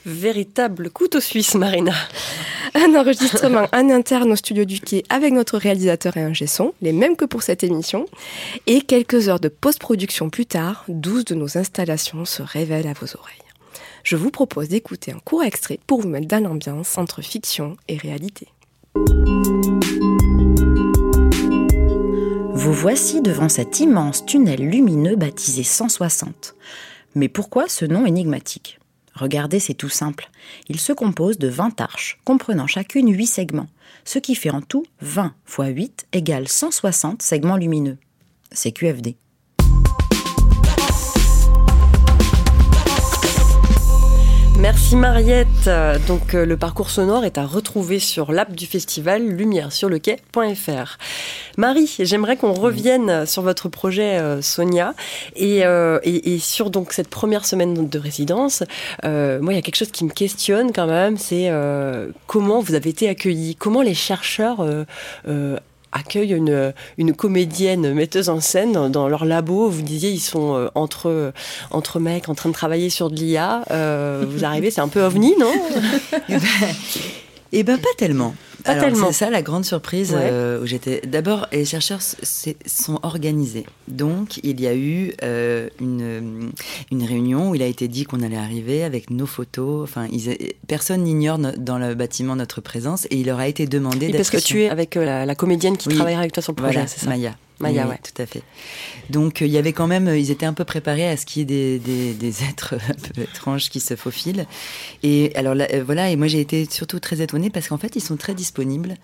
[0.05, 1.95] Véritable couteau suisse, Marina.
[2.75, 6.93] Un enregistrement en interne au studio du Quai avec notre réalisateur et un son, les
[6.93, 8.07] mêmes que pour cette émission.
[8.67, 13.07] Et quelques heures de post-production plus tard, 12 de nos installations se révèlent à vos
[13.17, 13.42] oreilles
[14.03, 17.97] je vous propose d'écouter un court extrait pour vous mettre dans l'ambiance entre fiction et
[17.97, 18.49] réalité.
[22.55, 26.55] Vous voici devant cet immense tunnel lumineux baptisé 160.
[27.15, 28.79] Mais pourquoi ce nom énigmatique?
[29.15, 30.31] Regardez, c'est tout simple.
[30.69, 33.69] Il se compose de 20 arches, comprenant chacune 8 segments,
[34.05, 37.99] ce qui fait en tout 20 x 8 égale 160 segments lumineux.
[38.53, 39.17] C'est QFD.
[44.63, 45.69] Merci Mariette.
[46.07, 49.99] Donc euh, le parcours sonore est à retrouver sur l'app du festival lumière sur le
[49.99, 50.99] quai.fr.
[51.59, 54.95] Marie, j'aimerais qu'on revienne sur votre projet euh, Sonia
[55.41, 58.63] euh, et, et, sur donc cette première semaine de résidence.
[59.03, 61.51] moi, il y a quelque chose qui me questionne quand même, c'est
[62.29, 64.65] comment vous avez été accueillis, comment les chercheurs
[65.93, 69.69] accueillent une, une comédienne metteuse en scène dans, leur labo.
[69.69, 71.33] Vous disiez, ils sont euh, entre,
[71.71, 73.65] entre mecs en train de travailler sur de l'IA.
[73.71, 75.53] Euh, vous arrivez, c'est un peu ovni, non?
[77.53, 78.35] Eh ben, eh ben pas tellement.
[78.65, 81.01] C'est ça la grande surprise euh, où j'étais.
[81.07, 83.67] D'abord, les chercheurs sont organisés.
[83.89, 86.53] Donc, il y a eu euh, une,
[86.91, 89.83] une réunion où il a été dit qu'on allait arriver avec nos photos.
[89.83, 90.07] Enfin,
[90.67, 94.17] personne n'ignore dans le bâtiment notre présence et il leur a été demandé d'être.
[94.17, 96.85] Parce que tu es avec euh, la, comédienne qui travaillera avec toi sur le projet,
[96.87, 97.09] c'est ça?
[97.09, 97.37] Maya.
[97.63, 98.43] Maya, oui, tout à fait.
[99.09, 101.43] Donc il y avait quand même, ils étaient un peu préparés à ce qu'il y
[101.43, 104.47] ait des, des, êtres un peu étranges qui se faufilent.
[105.03, 108.03] Et alors euh, voilà, et moi j'ai été surtout très étonnée parce qu'en fait ils
[108.03, 108.97] sont très disponibles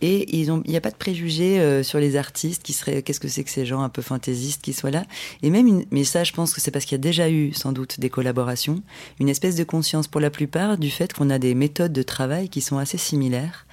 [0.00, 3.02] et ils ont, il n'y a pas de préjugés euh, sur les artistes qui seraient,
[3.02, 5.04] qu'est-ce que c'est que ces gens un peu fantaisistes qui soient là.
[5.42, 7.52] Et même, une, mais ça je pense que c'est parce qu'il y a déjà eu
[7.52, 8.82] sans doute des collaborations,
[9.18, 12.48] une espèce de conscience pour la plupart du fait qu'on a des méthodes de travail
[12.48, 13.66] qui sont assez similaires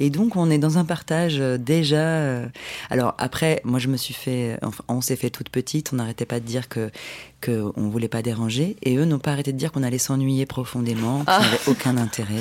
[0.00, 1.96] et donc, on est dans un partage euh, déjà.
[1.96, 2.46] Euh,
[2.90, 5.92] alors après, moi, je me suis fait, enfin, on s'est fait toute petite.
[5.92, 6.90] On n'arrêtait pas de dire que
[7.44, 10.44] qu'on ne voulait pas déranger, et eux n'ont pas arrêté de dire qu'on allait s'ennuyer
[10.44, 11.70] profondément, qu'il n'y avait ah.
[11.70, 12.34] aucun intérêt.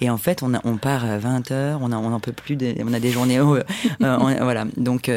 [0.00, 2.94] Et en fait, on, a, on part à 20 heures, on n'en peut plus, on
[2.94, 3.62] a des journées, euh,
[4.00, 4.64] voilà.
[4.78, 5.10] Donc,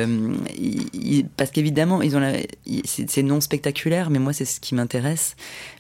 [1.38, 2.34] parce qu'évidemment, ils ont,
[2.84, 5.38] c'est non spectaculaire, mais moi, c'est ce qui m'intéresse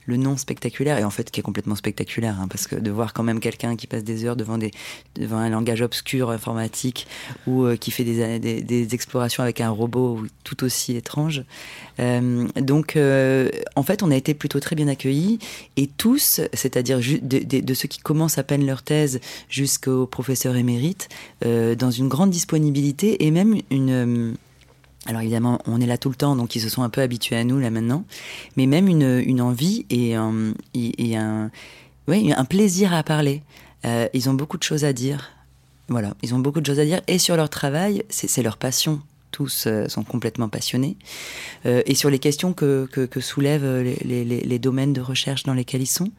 [0.09, 3.13] le non spectaculaire, et en fait qui est complètement spectaculaire, hein, parce que de voir
[3.13, 4.71] quand même quelqu'un qui passe des heures devant, des,
[5.15, 7.07] devant un langage obscur informatique
[7.47, 11.43] ou euh, qui fait des, des, explorations avec un robot tout aussi étrange.
[11.99, 15.37] Euh, donc, euh, en fait, on a été plutôt très bien accueillis,
[15.77, 21.07] et tous, c'est-à-dire de, de, ceux qui commencent à peine leur thèse jusqu'aux professeurs émérites,
[21.41, 24.35] dans une grande disponibilité et même une
[25.09, 27.35] alors évidemment, on est là tout le temps, donc ils se sont un peu habitués
[27.35, 28.05] à nous là maintenant,
[28.57, 31.49] mais même une, envie et, un, et, un,
[32.07, 33.41] un plaisir à parler.
[33.85, 35.31] Euh, ils ont beaucoup de choses à dire.
[35.87, 39.01] Voilà, ils ont beaucoup de choses à dire et sur leur travail, c'est leur passion.
[39.31, 40.95] Tous euh, sont complètement passionnés.
[41.65, 42.87] Euh, et sur les questions que,
[43.19, 46.11] soulèvent les, domaines de recherche dans lesquels ils sont.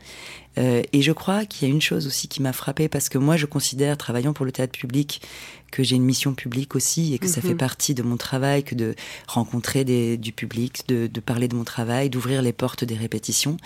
[0.58, 3.18] Euh, et je crois qu'il y a une chose aussi qui m'a frappée, parce que
[3.18, 5.22] moi, je considère, travaillant pour le théâtre public,
[5.70, 7.56] que j'ai une mission publique aussi et que ça fait mhm.
[7.56, 8.94] partie de mon travail, que de
[9.26, 13.56] rencontrer des, du public, de, de, parler de mon travail, d'ouvrir les portes des répétitions.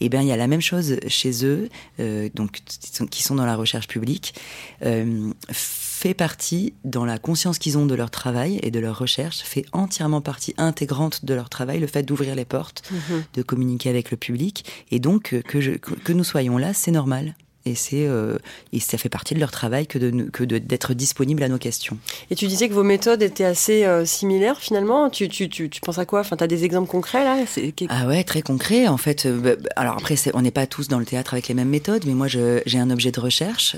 [0.00, 1.68] Et eh bien, il y a la même chose chez eux,
[2.00, 2.60] euh, donc
[3.10, 4.34] qui sont dans la recherche publique.
[4.84, 9.38] Euh, fait partie, dans la conscience qu'ils ont de leur travail et de leur recherche,
[9.42, 13.24] fait entièrement partie intégrante de leur travail, le fait d'ouvrir les portes, mhm.
[13.34, 14.64] de communiquer avec le public.
[14.90, 18.38] Et donc, que, je, que nous soyons là, c'est normal et c'est euh,
[18.72, 21.96] et ça fait partie de leur travail que de que d'être disponible à nos questions.
[22.30, 25.10] Et tu disais que vos méthodes étaient assez euh, similaires finalement.
[25.10, 26.20] Tu, tu, tu, tu, penses à quoi?
[26.20, 27.44] Enfin, tu as des exemples concrets là?
[27.88, 29.26] Ah ouais, très concret en fait.
[29.26, 31.68] Euh, bah, bah, alors après, on n'est pas tous dans le théâtre avec les mêmes
[31.68, 33.76] méthodes, mais moi j'ai un objet de recherche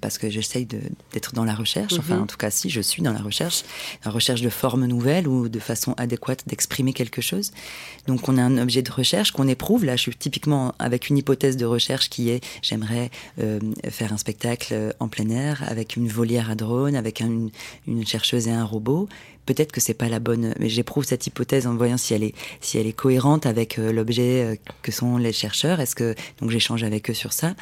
[0.00, 1.94] parce que j'essaye d'être dans la recherche.
[1.98, 2.22] Enfin, mhm.
[2.22, 3.62] en tout cas, si je suis dans la recherche,
[4.04, 7.52] la recherche de formes nouvelles ou de façon adéquate d'exprimer quelque chose.
[8.06, 9.84] Donc on a un objet de recherche qu'on éprouve.
[9.84, 13.10] Là, je suis typiquement avec une hypothèse de recherche qui est j'aimerais
[13.88, 17.50] faire un spectacle en plein air avec une volière à drone, avec une
[18.06, 19.08] chercheuse et un robot
[19.48, 22.34] peut-être que c'est pas la bonne, mais j'éprouve cette hypothèse en voyant si elle est,
[22.60, 25.80] si elle est cohérente avec euh, l'objet euh, que sont les chercheurs.
[25.80, 27.54] Est-ce que donc j'échange avec eux sur ça.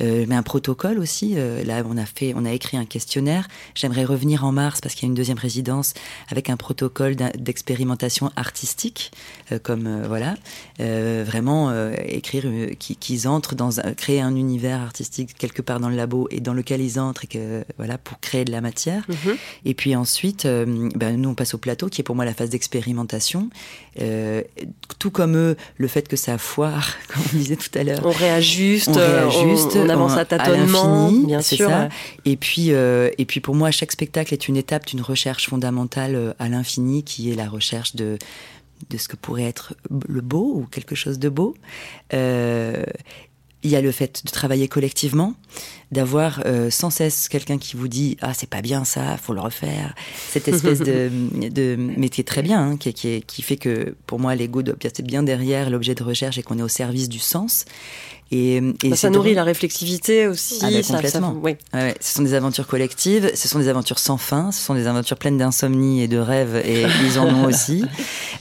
[0.00, 1.34] Euh, mais un protocole aussi.
[1.34, 3.48] là, on a fait, on a écrit un questionnaire.
[3.74, 5.94] J'aimerais revenir en mars parce qu'il y a une deuxième résidence
[6.28, 9.10] avec un protocole d'expérimentation artistique,
[9.62, 10.36] comme voilà,
[10.78, 11.72] vraiment
[12.06, 12.44] écrire
[12.78, 16.80] qu'ils entrent dans créer un univers artistique quelque part dans le labo et dans lequel
[16.80, 19.04] ils entrent et que voilà pour créer de la matière.
[19.08, 19.36] Mm-hmm.
[19.64, 22.50] Et puis ensuite, ben, nous on passe au plateau, qui est pour moi la phase
[22.50, 23.50] d'expérimentation.
[24.00, 24.42] Euh,
[24.98, 28.00] tout comme eux, le fait que ça foire, comme on disait tout à l'heure.
[28.04, 31.68] On réajuste, on, réajuste, on, avance à tâtonnement, bien sûr.
[31.68, 31.88] Ça.
[32.24, 36.14] Et puis, euh, et puis pour moi, chaque spectacle est une étape d'une recherche fondamentale
[36.14, 38.18] euh, à l'infini, qui est la recherche de
[38.90, 39.74] de ce que pourrait être
[40.08, 41.54] le beau ou quelque chose de beau.
[42.14, 42.84] Euh,
[43.62, 45.34] il y a le fait de travailler collectivement,
[45.90, 49.40] d'avoir euh, sans cesse quelqu'un qui vous dit ah c'est pas bien ça, faut le
[49.40, 49.94] refaire.
[50.30, 51.10] Cette espèce de,
[51.50, 54.62] de mais qui est très bien, hein, qui, qui, qui, fait que pour moi l'ego
[54.62, 57.64] doit être bien derrière l'objet de recherche et qu'on est au service du sens.
[58.32, 60.58] Et, bah, ça nourrit la réflexivité aussi.
[60.62, 61.36] Ah, bah, complètement.
[61.42, 61.56] oui.
[61.74, 64.86] ouais, ce sont des aventures collectives, ce sont des aventures sans fin, ce sont des
[64.86, 67.84] aventures pleines d'insomnie et de rêves, et ils en ont aussi.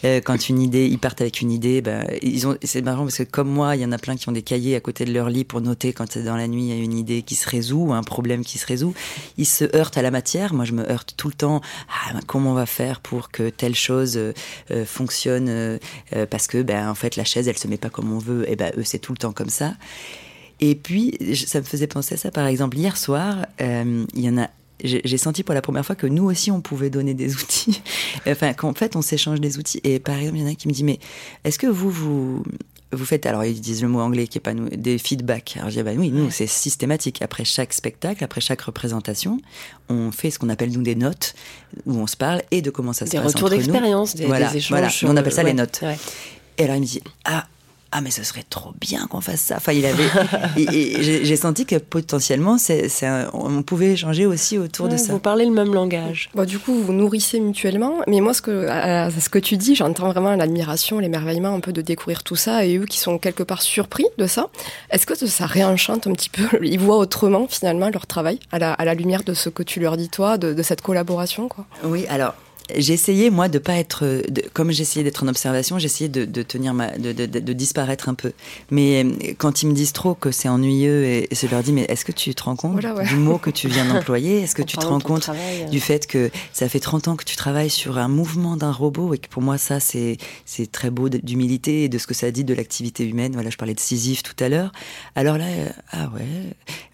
[0.05, 2.57] Euh, quand une idée, ils partent avec une idée, bah, ils ont.
[2.63, 4.75] C'est marrant parce que comme moi, il y en a plein qui ont des cahiers
[4.75, 6.97] à côté de leur lit pour noter quand dans la nuit il y a une
[6.97, 8.93] idée qui se résout, un problème qui se résout.
[9.37, 10.53] Ils se heurtent à la matière.
[10.53, 11.61] Moi, je me heurte tout le temps.
[11.89, 14.33] Ah, comment on va faire pour que telle chose euh,
[14.71, 15.77] euh, fonctionne euh,
[16.29, 18.49] Parce que, ben, en fait, la chaise, elle se met pas comme on veut.
[18.49, 19.73] Et ben, eux, c'est tout le temps comme ça.
[20.59, 22.31] Et puis, ça me faisait penser à ça.
[22.31, 24.49] Par exemple, hier soir, euh, il y en a
[24.83, 27.81] j'ai senti pour la première fois que nous aussi on pouvait donner des outils.
[28.27, 29.79] enfin, qu'en fait on s'échange des outils.
[29.83, 30.99] Et par exemple, il y en a qui me dit mais
[31.43, 32.43] est-ce que vous vous
[32.93, 35.55] vous faites alors ils disent le mot anglais qui est pas nous des feedbacks.
[35.57, 39.39] Alors je dis bah oui nous c'est systématique après chaque spectacle, après chaque représentation,
[39.89, 41.35] on fait ce qu'on appelle nous des notes
[41.85, 43.31] où on se parle et de comment ça se passe entre nous.
[43.33, 44.69] Des retours d'expérience, des, échanges.
[44.69, 45.83] Voilà, on appelle ça les notes.
[46.57, 47.47] Et alors il me dit ah
[47.93, 49.57] ah mais ce serait trop bien qu'on fasse ça.
[49.57, 50.07] Enfin, il avait,
[51.23, 52.87] j'ai senti que potentiellement, c'est,
[53.33, 55.11] on pouvait échanger aussi autour de ça.
[55.11, 56.29] Vous parlez le même langage.
[56.33, 57.95] Bon, du coup, vous nourrissez mutuellement.
[58.07, 61.81] Mais moi, ce que, ce que tu dis, j'entends vraiment l'admiration, l'émerveillement un peu de
[61.81, 64.47] découvrir tout ça, et eux qui sont quelque part surpris de ça.
[64.89, 68.73] Est-ce que ça réenchante un petit peu Ils voient autrement finalement leur travail à la,
[68.73, 71.65] à la lumière de ce que tu leur dis toi, de, de cette collaboration, quoi?
[71.83, 72.35] Oui, alors
[72.75, 76.73] essayé moi de pas être de, comme j'essayais d'être en observation j'ai de, de, tenir
[76.73, 78.31] ma de, de, de, disparaître un peu.
[78.69, 81.85] Mais euh, quand ils me disent trop que c'est ennuyeux et, je leur dis mais
[81.89, 84.41] est-ce que tu te rends compte du mot que tu viens d'employer?
[84.41, 85.65] Est-ce que tu te rends compte euh.
[85.65, 89.13] du fait que ça fait 30 ans que tu travailles sur un mouvement d'un robot
[89.13, 92.31] et que pour moi ça c'est c'est très beau d'humilité et de ce que ça
[92.31, 93.33] dit de l'activité humaine?
[93.33, 94.71] Voilà je parlais de Sisyphe tout à l'heure.
[95.15, 96.25] Alors là euh, ah ouais.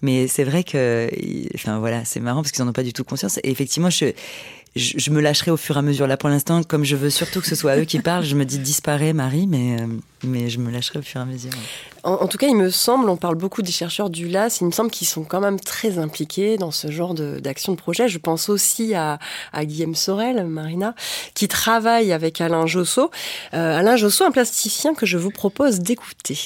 [0.02, 1.08] Mais c'est vrai que
[1.54, 3.38] enfin voilà c'est marrant parce qu'ils n'en ont pas du tout conscience.
[3.42, 4.06] Et effectivement je
[4.76, 6.06] je, me lâcherai au fur et à mesure.
[6.06, 8.44] Là, pour l'instant, comme je veux surtout que ce soit eux qui parlent, je me
[8.44, 9.86] dis disparaît, Marie, mais, euh,
[10.24, 11.50] mais je me lâcherai au fur et à mesure.
[12.04, 14.70] En, tout cas, il me semble, on parle beaucoup des chercheurs du LAS, il me
[14.70, 18.08] semble qu'ils sont quand même très impliqués dans ce genre d'action de, projet.
[18.08, 19.18] Je pense aussi à,
[19.52, 20.94] à Guillaume Sorel, Marina,
[21.34, 23.10] qui travaille avec Alain Josso.
[23.54, 26.38] Euh, Alain Josso, un plasticien que je vous propose d'écouter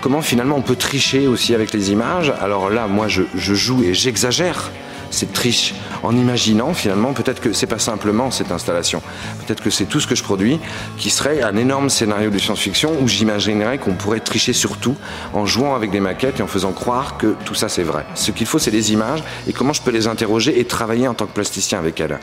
[0.00, 2.30] comment finalement on peut tricher aussi avec les images?
[2.40, 4.70] Alors là, moi, je, je joue et j'exagère
[5.14, 9.02] cette triche en imaginant finalement peut-être que c'est pas simplement cette installation,
[9.46, 10.60] peut-être que c'est tout ce que je produis
[10.98, 14.96] qui serait un énorme scénario de science-fiction où j'imaginerais qu'on pourrait tricher sur tout
[15.32, 18.04] en jouant avec des maquettes et en faisant croire que tout ça c'est vrai.
[18.14, 21.14] Ce qu'il faut c'est des images et comment je peux les interroger et travailler en
[21.14, 22.18] tant que plasticien avec elles.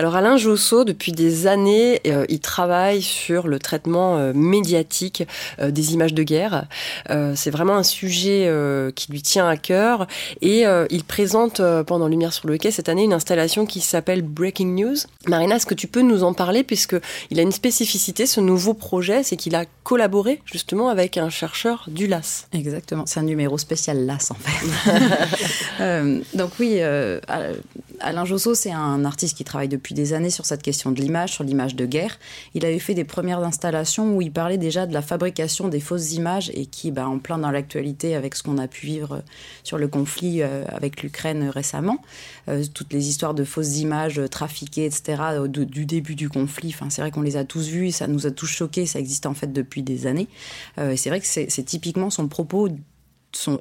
[0.00, 5.24] Alors Alain Josso, depuis des années, euh, il travaille sur le traitement euh, médiatique
[5.60, 6.64] euh, des images de guerre.
[7.34, 8.50] c'est vraiment un sujet
[8.94, 10.06] qui lui tient à cœur
[10.40, 14.68] et il présente pendant Lumière sur le quai cette année une installation qui s'appelle Breaking
[14.68, 14.96] News.
[15.26, 16.96] Marina, est-ce que tu peux nous en parler puisque
[17.30, 21.84] il a une spécificité, ce nouveau projet, c'est qu'il a collaboré justement avec un chercheur
[21.88, 22.46] du LAS.
[22.52, 26.22] Exactement, c'est un numéro spécial LAS en fait.
[26.36, 26.80] donc oui,
[28.00, 31.32] Alain Josso, c'est un artiste qui travaille depuis des années sur cette question de l'image,
[31.32, 32.18] sur l'image de guerre.
[32.54, 36.14] Il avait fait des premières installations où il parlait déjà de la fabrication des fausses
[36.14, 39.22] images et qui, bah, en plein dans l'actualité avec ce qu'on a pu vivre
[39.64, 41.98] sur le conflit euh, avec l'Ukraine récemment,
[42.48, 46.72] euh, toutes les histoires de fausses images trafiquées, etc., du début du conflit.
[46.74, 49.26] Enfin, c'est vrai qu'on les a tous vues, ça nous a tous choqués, ça existe
[49.26, 50.28] en fait depuis des années.
[50.78, 52.68] Euh, c'est vrai que c'est typiquement son propos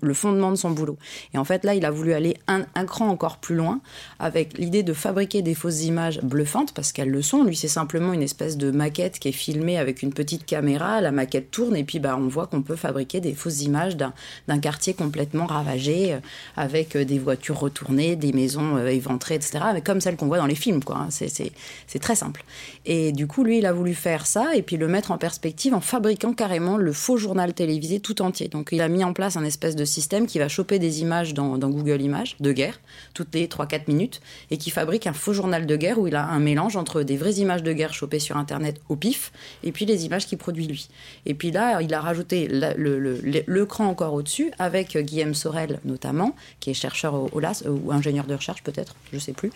[0.01, 0.97] le fondement de son boulot.
[1.33, 3.81] Et en fait, là, il a voulu aller un, cran encore plus loin
[4.19, 7.43] avec l'idée de fabriquer des fausses images bluffantes, parce qu'elles le sont.
[7.43, 11.01] Lui, c'est simplement une espèce de maquette qui est filmée avec une petite caméra.
[11.01, 14.59] La maquette tourne et puis bah, on voit qu'on peut fabriquer des fausses images d'un
[14.59, 16.19] quartier complètement ravagé, euh,
[16.55, 19.59] avec euh, des voitures retournées, des maisons euh, éventrées, etc.
[19.73, 20.97] Mais comme celles qu'on voit dans les films, quoi.
[20.97, 21.09] Hein.
[21.11, 22.43] C'est très simple.
[22.85, 25.73] Et du coup, lui, il a voulu faire ça et puis le mettre en perspective
[25.73, 28.47] en fabriquant carrément le faux journal télévisé tout entier.
[28.47, 31.01] Donc, il a mis en place un espèce espèce de système qui va choper des
[31.01, 32.79] images dans, Google Images de guerre
[33.13, 36.25] toutes les 3-4 minutes et qui fabrique un faux journal de guerre où il a
[36.25, 39.33] un mélange entre des vraies images de guerre chopées sur Internet au pif
[39.65, 40.87] et puis les images qu'il produit lui.
[41.25, 46.69] Et puis là, il a rajouté le, cran encore au-dessus avec Guillaume Sorel notamment, qui
[46.69, 49.51] est chercheur au, LAS ou ingénieur de recherche peut-être, je sais plus,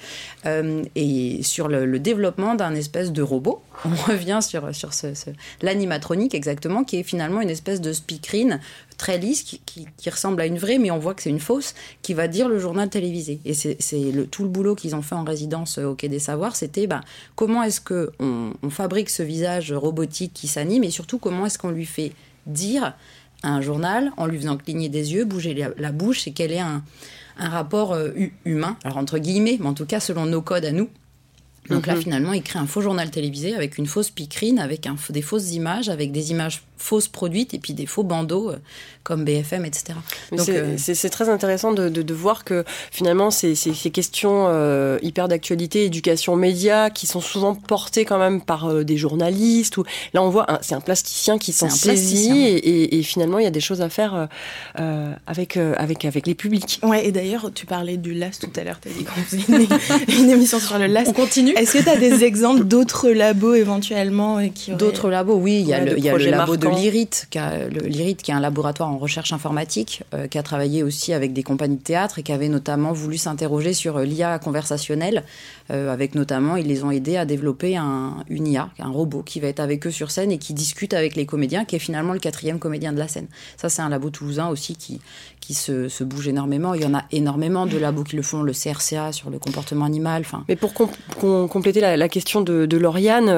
[0.46, 3.62] euh, et sur le, développement d'un espèce de robot.
[3.86, 5.08] On revient sur, sur ce,
[5.62, 8.60] l'animatronique exactement, qui est finalement une espèce de speakerine
[8.98, 12.14] très lisse qui, ressemble à une vraie, mais on voit que c'est une fausse, qui
[12.14, 13.40] va dire le journal télévisé.
[13.46, 13.78] Et c'est
[14.12, 17.02] le, tout le boulot qu'ils ont fait en résidence au Quai des Savoirs, c'était bah,
[17.36, 21.72] comment est-ce qu'on on fabrique ce visage robotique qui s'anime et surtout comment est-ce qu'on
[21.72, 22.14] lui fait
[22.46, 22.94] dire
[23.44, 26.84] un journal en lui faisant cligner des yeux, bouger la, bouche et quel est un,
[27.38, 28.12] un rapport euh,
[28.46, 30.90] humain, alors entre guillemets, mais en tout cas selon nos codes à nous,
[31.70, 32.02] donc là, mhm.
[32.02, 35.54] finalement, il crée un faux journal télévisé avec une fausse picrine, avec un, des fausses
[35.54, 38.58] images, avec des images fausses produites et puis des faux bandeaux euh,
[39.04, 39.98] comme BFM, etc.
[40.32, 45.28] Euh, c'est très intéressant de, de, voir que finalement, ces, ces, ces questions euh, hyper
[45.28, 49.76] d'actualité, éducation, médias, qui sont souvent portées quand même par des journalistes.
[49.76, 49.84] Ou...
[50.14, 53.52] Là, on voit, c'est un plasticien qui s'en saisit et, et, finalement, il y a
[53.52, 54.30] des choses à faire
[55.28, 56.80] avec, avec, avec les publics.
[56.84, 59.44] Ouais, et d'ailleurs, tu parlais du LAS tout à l'heure, tu as dit qu'on faisait
[59.50, 59.68] une,
[60.24, 61.04] une, émission sur le LAS.
[61.08, 65.60] On continue est-ce que tu as des exemples d'autres labos éventuellement qui D'autres labos, oui.
[65.60, 68.98] Il y a le, y a le labo de l'IRIT, qui, est un laboratoire en
[68.98, 72.50] recherche informatique, euh, qui a travaillé aussi avec des compagnies de théâtre et qui avait
[72.50, 75.24] notamment voulu s'interroger sur euh, l'IA conversationnelle,
[75.72, 79.40] euh, avec notamment, ils les ont aidés à développer un, une IA, un robot qui
[79.40, 82.14] va être avec eux sur scène et qui discute avec les comédiens, qui est finalement
[82.14, 83.28] le quatrième comédien de la scène.
[83.58, 85.00] Ça, c'est un labo toulousain aussi qui,
[85.40, 86.74] qui se, se, bouge énormément.
[86.74, 89.86] Il y en a énormément de labos qui le font, le CRCA sur le comportement
[89.86, 90.24] animal.
[90.48, 93.30] Mais pour compléter la, question de, de Lauriane,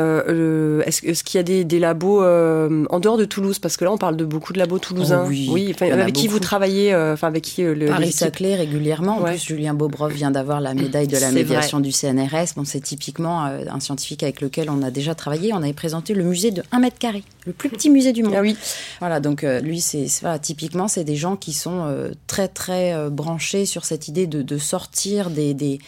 [0.85, 4.17] est-ce qu'il y a des, labos en dehors de Toulouse Parce que là, on parle
[4.17, 5.23] de beaucoup de labos toulousains.
[5.25, 9.17] Oh oui, avec qui vous travaillez euh, Enfin, avec qui le Paris-Saclay régulièrement.
[9.19, 12.55] En plus, Julien Bobrov vient d'avoir la médaille de la médiation du CNRS.
[12.55, 15.53] Bon, c'est typiquement un scientifique avec lequel on a déjà travaillé.
[15.53, 18.33] On avait présenté le musée de 1 mètre carré, le plus petit musée du monde.
[18.37, 18.57] Ah oui.
[18.99, 21.85] Voilà, donc lui, c'est voilà, typiquement, c'est des gens qui sont
[22.27, 25.79] très très branchés sur cette idée de, de sortir des, des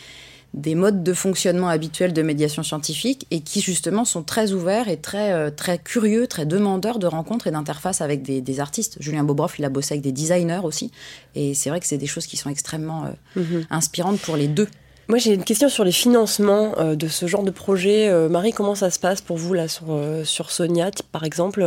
[0.54, 4.98] des modes de fonctionnement habituels de médiation scientifique et qui justement sont très ouverts et
[4.98, 8.98] très, euh, très curieux, très demandeurs de rencontres et d'interfaces avec des, artistes.
[9.00, 10.92] Julien Bobroff, il a bossé avec des designers aussi.
[11.36, 13.68] Et c'est vrai que c'est des choses qui sont extrêmement euh, mhm.
[13.70, 14.68] inspirantes pour les deux.
[15.10, 18.10] Moi, j'ai une question sur les financements euh, de ce genre de projet.
[18.10, 21.66] Euh, Marie, comment ça se passe pour vous là sur, euh, Sonia, par exemple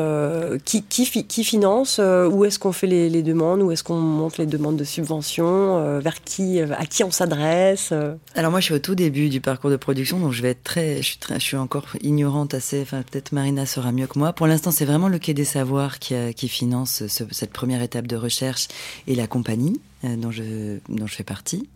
[0.67, 4.85] qui, finance Où est-ce qu'on fait les, demandes Où est-ce qu'on monte les demandes de
[4.85, 7.93] subventions Vers qui À qui on s'adresse
[8.35, 10.63] Alors moi, je suis au tout début du parcours de production, donc je vais être
[10.63, 12.83] très, je suis, encore ignorante assez.
[12.83, 14.33] Enfin, peut-être Marina sera mieux que moi.
[14.33, 18.69] Pour l'instant, c'est vraiment le Quai des Savoirs qui, finance cette première étape de recherche
[19.07, 21.69] et la compagnie dont je fais partie.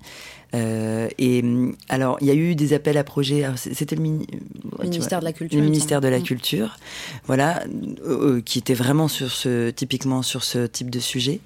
[0.55, 3.45] Euh, et mm, alors, il y a eu des appels à projets.
[3.57, 5.59] C'était le ministère de la Culture.
[5.59, 6.23] Le ministère de la mm.
[6.23, 6.77] Culture,
[7.27, 7.63] voilà,
[8.05, 11.41] euh, euh, qui était vraiment sur ce, typiquement sur ce type de sujet.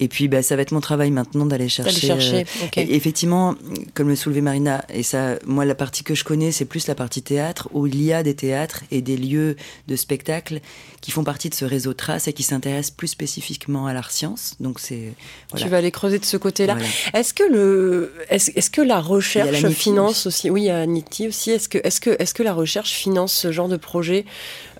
[0.00, 2.06] Et puis, bah, ça va être mon travail maintenant d'aller chercher.
[2.06, 2.46] chercher.
[2.76, 3.54] effectivement,
[3.94, 6.94] comme le soulevait Marina, et ça, moi, la partie que je connais, c'est plus la
[6.94, 9.56] partie théâtre, où il y a des théâtres et des lieux
[9.88, 10.60] de spectacle
[11.00, 14.54] qui font partie de ce réseau Trace et qui s'intéressent plus spécifiquement à l'art science.
[14.60, 15.12] Donc c'est.
[15.56, 16.76] Tu vas aller creuser de ce côté-là.
[17.12, 18.12] Est-ce que le,
[18.56, 21.50] est-ce, que la recherche finance aussi, oui, à NITI aussi.
[21.50, 24.24] Est-ce que, est-ce que, est-ce que la recherche finance ce genre de projet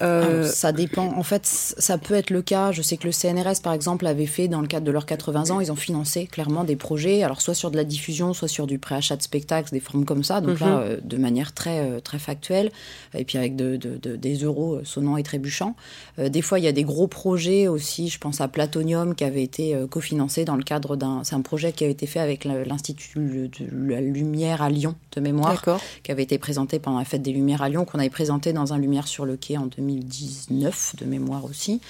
[0.00, 1.12] euh, Ça dépend.
[1.16, 2.72] En fait, ça peut être le cas.
[2.72, 5.50] Je sais que le CNRS, par exemple, avait fait dans le cadre de leurs 80
[5.50, 8.66] ans, ils ont financé clairement des projets, alors soit sur de la diffusion, soit sur
[8.66, 10.40] du préachat de spectacles, des formes comme ça.
[10.40, 10.82] Donc là, mhm.
[10.82, 12.70] euh, de manière très euh, très factuelle,
[13.14, 15.76] et puis avec de, des euros sonnants et trébuchants.
[16.18, 18.08] des fois, il y a des gros projets aussi.
[18.08, 21.22] Je pense à Platonium qui avait été cofinancé dans le cadre d'un.
[21.24, 25.20] C'est un projet qui a été fait avec l'Institut de la Lumière à Lyon de
[25.20, 25.62] mémoire,
[26.02, 28.72] qui avait été présenté pendant la fête des Lumières à Lyon, qu'on avait présenté dans
[28.72, 31.81] un Lumière sur le quai en 2019 de mémoire aussi.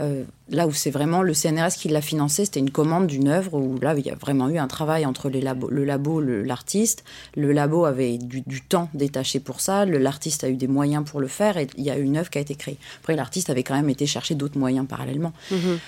[0.00, 3.54] Euh, là où c'est vraiment le CNRS qui l'a financé, c'était une commande d'une œuvre
[3.54, 7.04] où là il y a vraiment eu un travail entre les le labo, l'artiste.
[7.36, 11.28] Le, labo avait du, temps détaché pour ça, l'artiste a eu des moyens pour le
[11.28, 12.78] faire et il y a une œuvre qui a été créée.
[13.00, 15.32] Après l'artiste avait quand même été chercher d'autres moyens parallèlement.
[15.52, 15.78] Mm-hmm.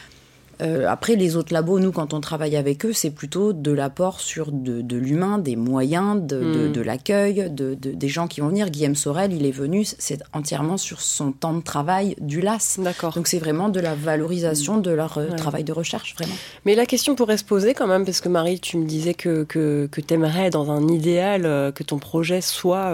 [0.62, 4.20] Euh, après, les autres labos, nous, quand on travaille avec eux, c'est plutôt de l'apport
[4.20, 6.82] sur de, l'humain, des moyens, de, hmm.
[6.82, 8.70] l'accueil, de, des gens qui vont venir.
[8.70, 12.78] Guillaume Sorel, il est venu, c'est entièrement sur son temps de travail du LAS.
[12.78, 13.12] D'accord.
[13.14, 16.34] Donc c'est vraiment de la valorisation de leur euh, travail de recherche, vraiment.
[16.64, 19.44] Mais la question pourrait se poser quand même, parce que Marie, tu me disais que,
[19.44, 22.92] que, tu aimerais, dans un idéal, euh, que ton projet soit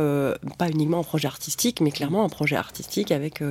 [0.59, 3.43] pas uniquement un projet artistique, mais clairement un projet artistique avec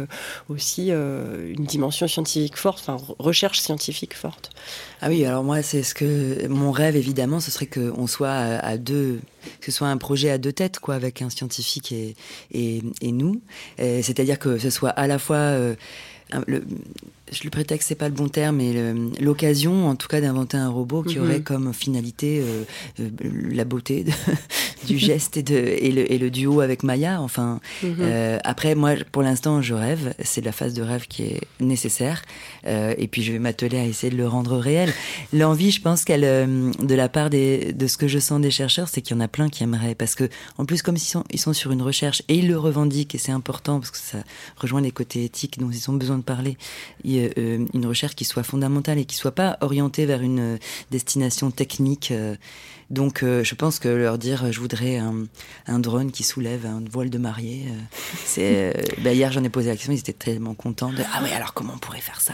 [0.50, 4.50] aussi une dimension scientifique forte, enfin recherche scientifique forte.
[5.02, 8.78] Ah oui, alors moi, c'est ce que mon rêve, évidemment, ce serait qu'on soit à,
[8.78, 9.20] deux,
[9.60, 12.16] que ce soit un projet à deux têtes, quoi, avec un scientifique et,
[12.52, 13.42] et, nous.
[13.78, 15.38] C'est-à-dire que ce soit à la fois
[16.34, 16.64] euh, le,
[17.32, 18.74] je le prétexte, c'est pas le bon terme, mais
[19.20, 21.24] l'occasion, en tout cas, d'inventer un robot qui mhm.
[21.24, 22.64] aurait comme finalité euh,
[23.00, 23.10] euh,
[23.52, 24.06] la beauté
[24.86, 27.22] du geste et, de, et, le, et, le, duo avec Maya.
[27.22, 27.96] Enfin, mhm.
[28.00, 30.14] euh, après, moi, pour l'instant, je rêve.
[30.24, 32.24] C'est la phase de rêve qui est nécessaire.
[32.66, 34.94] et puis, je vais m'atteler à essayer de le rendre réel.
[35.34, 38.88] L'envie, je pense qu'elle, de la part des, de ce que je sens des chercheurs,
[38.88, 39.96] c'est qu'il y en a plein qui aimeraient.
[39.96, 42.58] Parce que, en plus, comme ils sont, ils sont sur une recherche et ils le
[42.58, 44.20] revendiquent, et c'est important parce que ça
[44.58, 46.58] rejoint les côtés éthiques dont ils ont besoin de parler.
[47.08, 50.58] Euh, une recherche qui soit fondamentale et qui soit pas orientée vers une euh,
[50.92, 52.14] destination technique.
[52.92, 54.98] Euh, donc, je pense que leur dire, je voudrais
[55.68, 57.66] un, drone qui soulève un voile de mariée,
[58.26, 58.74] c'est.
[59.00, 61.54] Bah, hier, j'en ai posé la question, ils étaient tellement contents de ah oui, alors
[61.54, 62.34] comment on pourrait faire ça?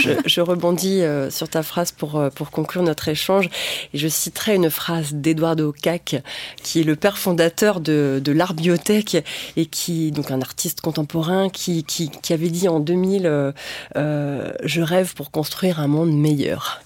[0.26, 3.50] Je, rebondis sur ta phrase pour pour conclure notre échange
[3.92, 6.16] et je citerai une phrase d'Eduardo Cac,
[6.62, 9.22] qui est le père fondateur de, de l'art biotech
[9.56, 13.52] et qui donc un artiste contemporain qui qui, qui avait dit en 2000
[13.96, 16.80] euh, je rêve pour construire un monde meilleur.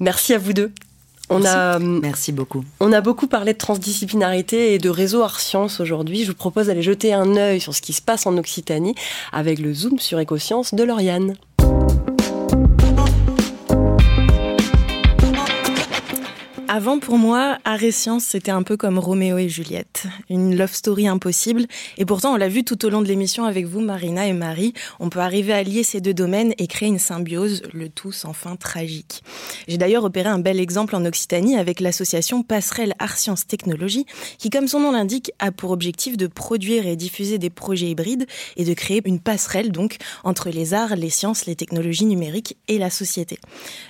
[0.00, 0.72] Merci à vous deux.
[1.30, 2.64] On a, Merci beaucoup.
[2.80, 6.24] On a beaucoup parlé de transdisciplinarité et de réseau art science aujourd'hui.
[6.24, 8.94] Je vous propose d'aller jeter un œil sur ce qui se passe en Occitanie
[9.32, 11.34] avec le zoom sur écosciences de Lauriane.
[16.70, 17.56] Avant, pour moi,
[17.90, 20.04] Science, c'était un peu comme Roméo et Juliette.
[20.28, 21.64] Une love story impossible.
[21.96, 24.74] Et pourtant, on l'a vu tout au long de l'émission avec vous, Marina et Marie.
[25.00, 28.34] On peut arriver à lier ces deux domaines et créer une symbiose, le tout sans
[28.34, 29.22] fin tragique.
[29.66, 34.04] J'ai d'ailleurs opéré un bel exemple en Occitanie avec l'association Passerelle Art Science Technologie,
[34.36, 38.26] qui, comme son nom l'indique, a pour objectif de produire et diffuser des projets hybrides
[38.58, 42.76] et de créer une passerelle, donc, entre les arts, les sciences, les technologies numériques et
[42.76, 43.38] la société.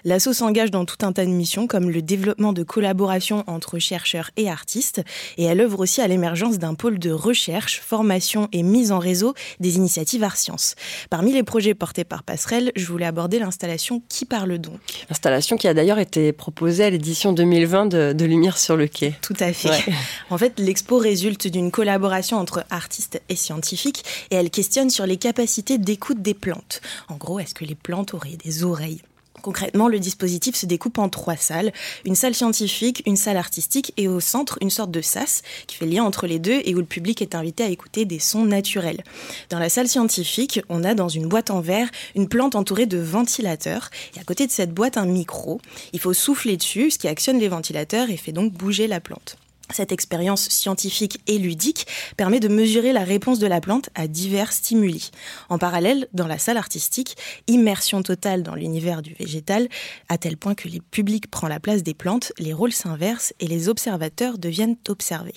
[0.05, 4.30] L'asso s'engage dans tout un tas de missions, comme le développement de collaboration entre chercheurs
[4.36, 5.02] et artistes
[5.36, 9.34] et elle œuvre aussi à l'émergence d'un pôle de recherche, formation et mise en réseau
[9.58, 10.76] des initiatives art sciences.
[11.10, 14.78] Parmi les projets portés par Passerelle, je voulais aborder l'installation Qui parle donc?
[15.10, 19.14] Installation qui a d'ailleurs été proposée à l'édition 2020 de, Lumière sur le quai.
[19.22, 19.90] Tout à fait.
[20.30, 25.16] En fait, l'expo résulte d'une collaboration entre artistes et scientifiques et elle questionne sur les
[25.16, 26.82] capacités d'écoute des plantes.
[27.08, 29.00] En gros, est-ce que les plantes auraient des oreilles?
[29.43, 31.72] Concrètement, le dispositif se découpe en trois salles.
[32.05, 35.86] Une salle scientifique, une salle artistique et au centre, une sorte de sas qui fait
[35.86, 39.03] lien entre les deux et où le public est invité à écouter des sons naturels.
[39.51, 42.99] Dans la salle scientifique, on a dans une boîte en verre une plante entourée de
[42.99, 45.61] ventilateurs et à côté de cette boîte un micro.
[45.93, 49.36] Il faut souffler dessus, ce qui actionne les ventilateurs et fait donc bouger la plante.
[49.72, 54.52] Cette expérience scientifique et ludique permet de mesurer la réponse de la plante à divers
[54.52, 55.10] stimuli.
[55.48, 57.16] En parallèle, dans la salle artistique,
[57.46, 59.68] immersion totale dans l'univers du végétal,
[60.08, 63.46] à tel point que les publics prennent la place des plantes, les rôles s'inversent et
[63.46, 65.34] les observateurs deviennent observés.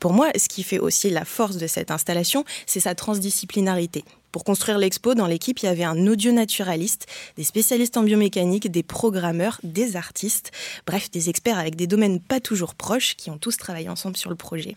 [0.00, 4.04] Pour moi, ce qui fait aussi la force de cette installation, c'est sa transdisciplinarité.
[4.32, 7.06] Pour construire l'expo, dans l'équipe, il y avait un audio naturaliste,
[7.36, 10.52] des spécialistes en biomécanique, des programmeurs, des artistes,
[10.86, 14.30] bref, des experts avec des domaines pas toujours proches qui ont tous travaillé ensemble sur
[14.30, 14.76] le projet.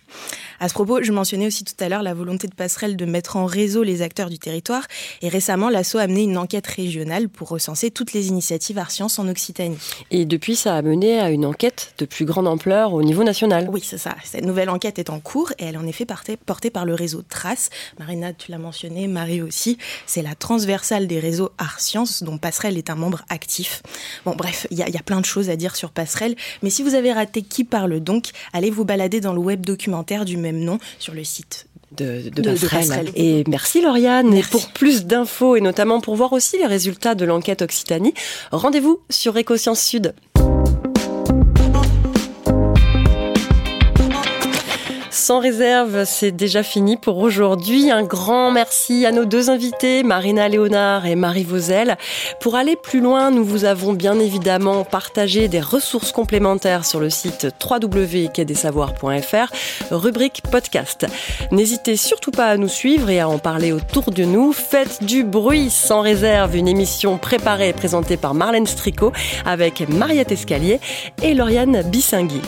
[0.60, 3.38] À ce propos, je mentionnais aussi tout à l'heure la volonté de Passerelle de mettre
[3.38, 4.88] en réseau les acteurs du territoire
[5.22, 9.28] et récemment, l'ASSO a mené une enquête régionale pour recenser toutes les initiatives Arscience en
[9.28, 9.78] Occitanie.
[10.10, 13.68] Et depuis, ça a mené à une enquête de plus grande ampleur au niveau national.
[13.72, 14.16] Oui, c'est ça.
[14.24, 16.08] Cette nouvelle enquête est en cours et elle est en effet
[16.46, 17.70] portée par le réseau Trace.
[18.00, 19.78] Marina, tu l'as mentionné, Marie aussi.
[20.06, 23.82] C'est la transversale des réseaux Art Sciences dont Passerelle est un membre actif.
[24.26, 26.36] Bon, bref, il y, a plein de choses à dire sur Passerelle.
[26.62, 30.26] Mais si vous avez raté Qui parle donc, allez vous balader dans le web documentaire
[30.26, 32.32] du même nom sur le site de,
[32.70, 33.12] passerelle.
[33.16, 34.34] Et merci Lauriane.
[34.34, 38.14] Et pour plus d'infos et notamment pour voir aussi les résultats de l'enquête Occitanie,
[38.52, 40.14] rendez-vous sur Écosciences Sud.
[45.34, 47.90] Sans réserve, c'est déjà fini pour aujourd'hui.
[47.90, 51.98] Un grand merci à nos deux invités, Marina Léonard et Marie Vauzel.
[52.40, 57.10] Pour aller plus loin, nous vous avons bien évidemment partagé des ressources complémentaires sur le
[57.10, 59.52] site www.quai-des-savoirs.fr,
[59.90, 61.08] rubrique podcast.
[61.50, 64.54] N'hésitez surtout pas à nous suivre et à en parler autour de nous.
[64.54, 69.12] Faites du bruit sans réserve, une émission préparée et présentée par Marlène Stricot
[69.48, 70.80] avec Mariette Escalier
[71.24, 72.44] et Lauriane Bissingui.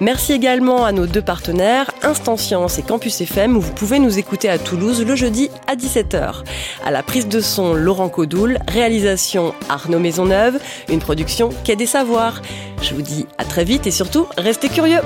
[0.00, 1.90] Merci également à nos deux partenaires,
[2.36, 6.44] Science et Campus FM où vous pouvez nous écouter à Toulouse le jeudi à 17h.
[6.84, 10.58] À la prise de son, Laurent Codoul, réalisation Arnaud Maisonneuve,
[10.88, 12.42] une production Quai des Savoirs.
[12.82, 15.00] Je vous dis à très vite et surtout, restez curieux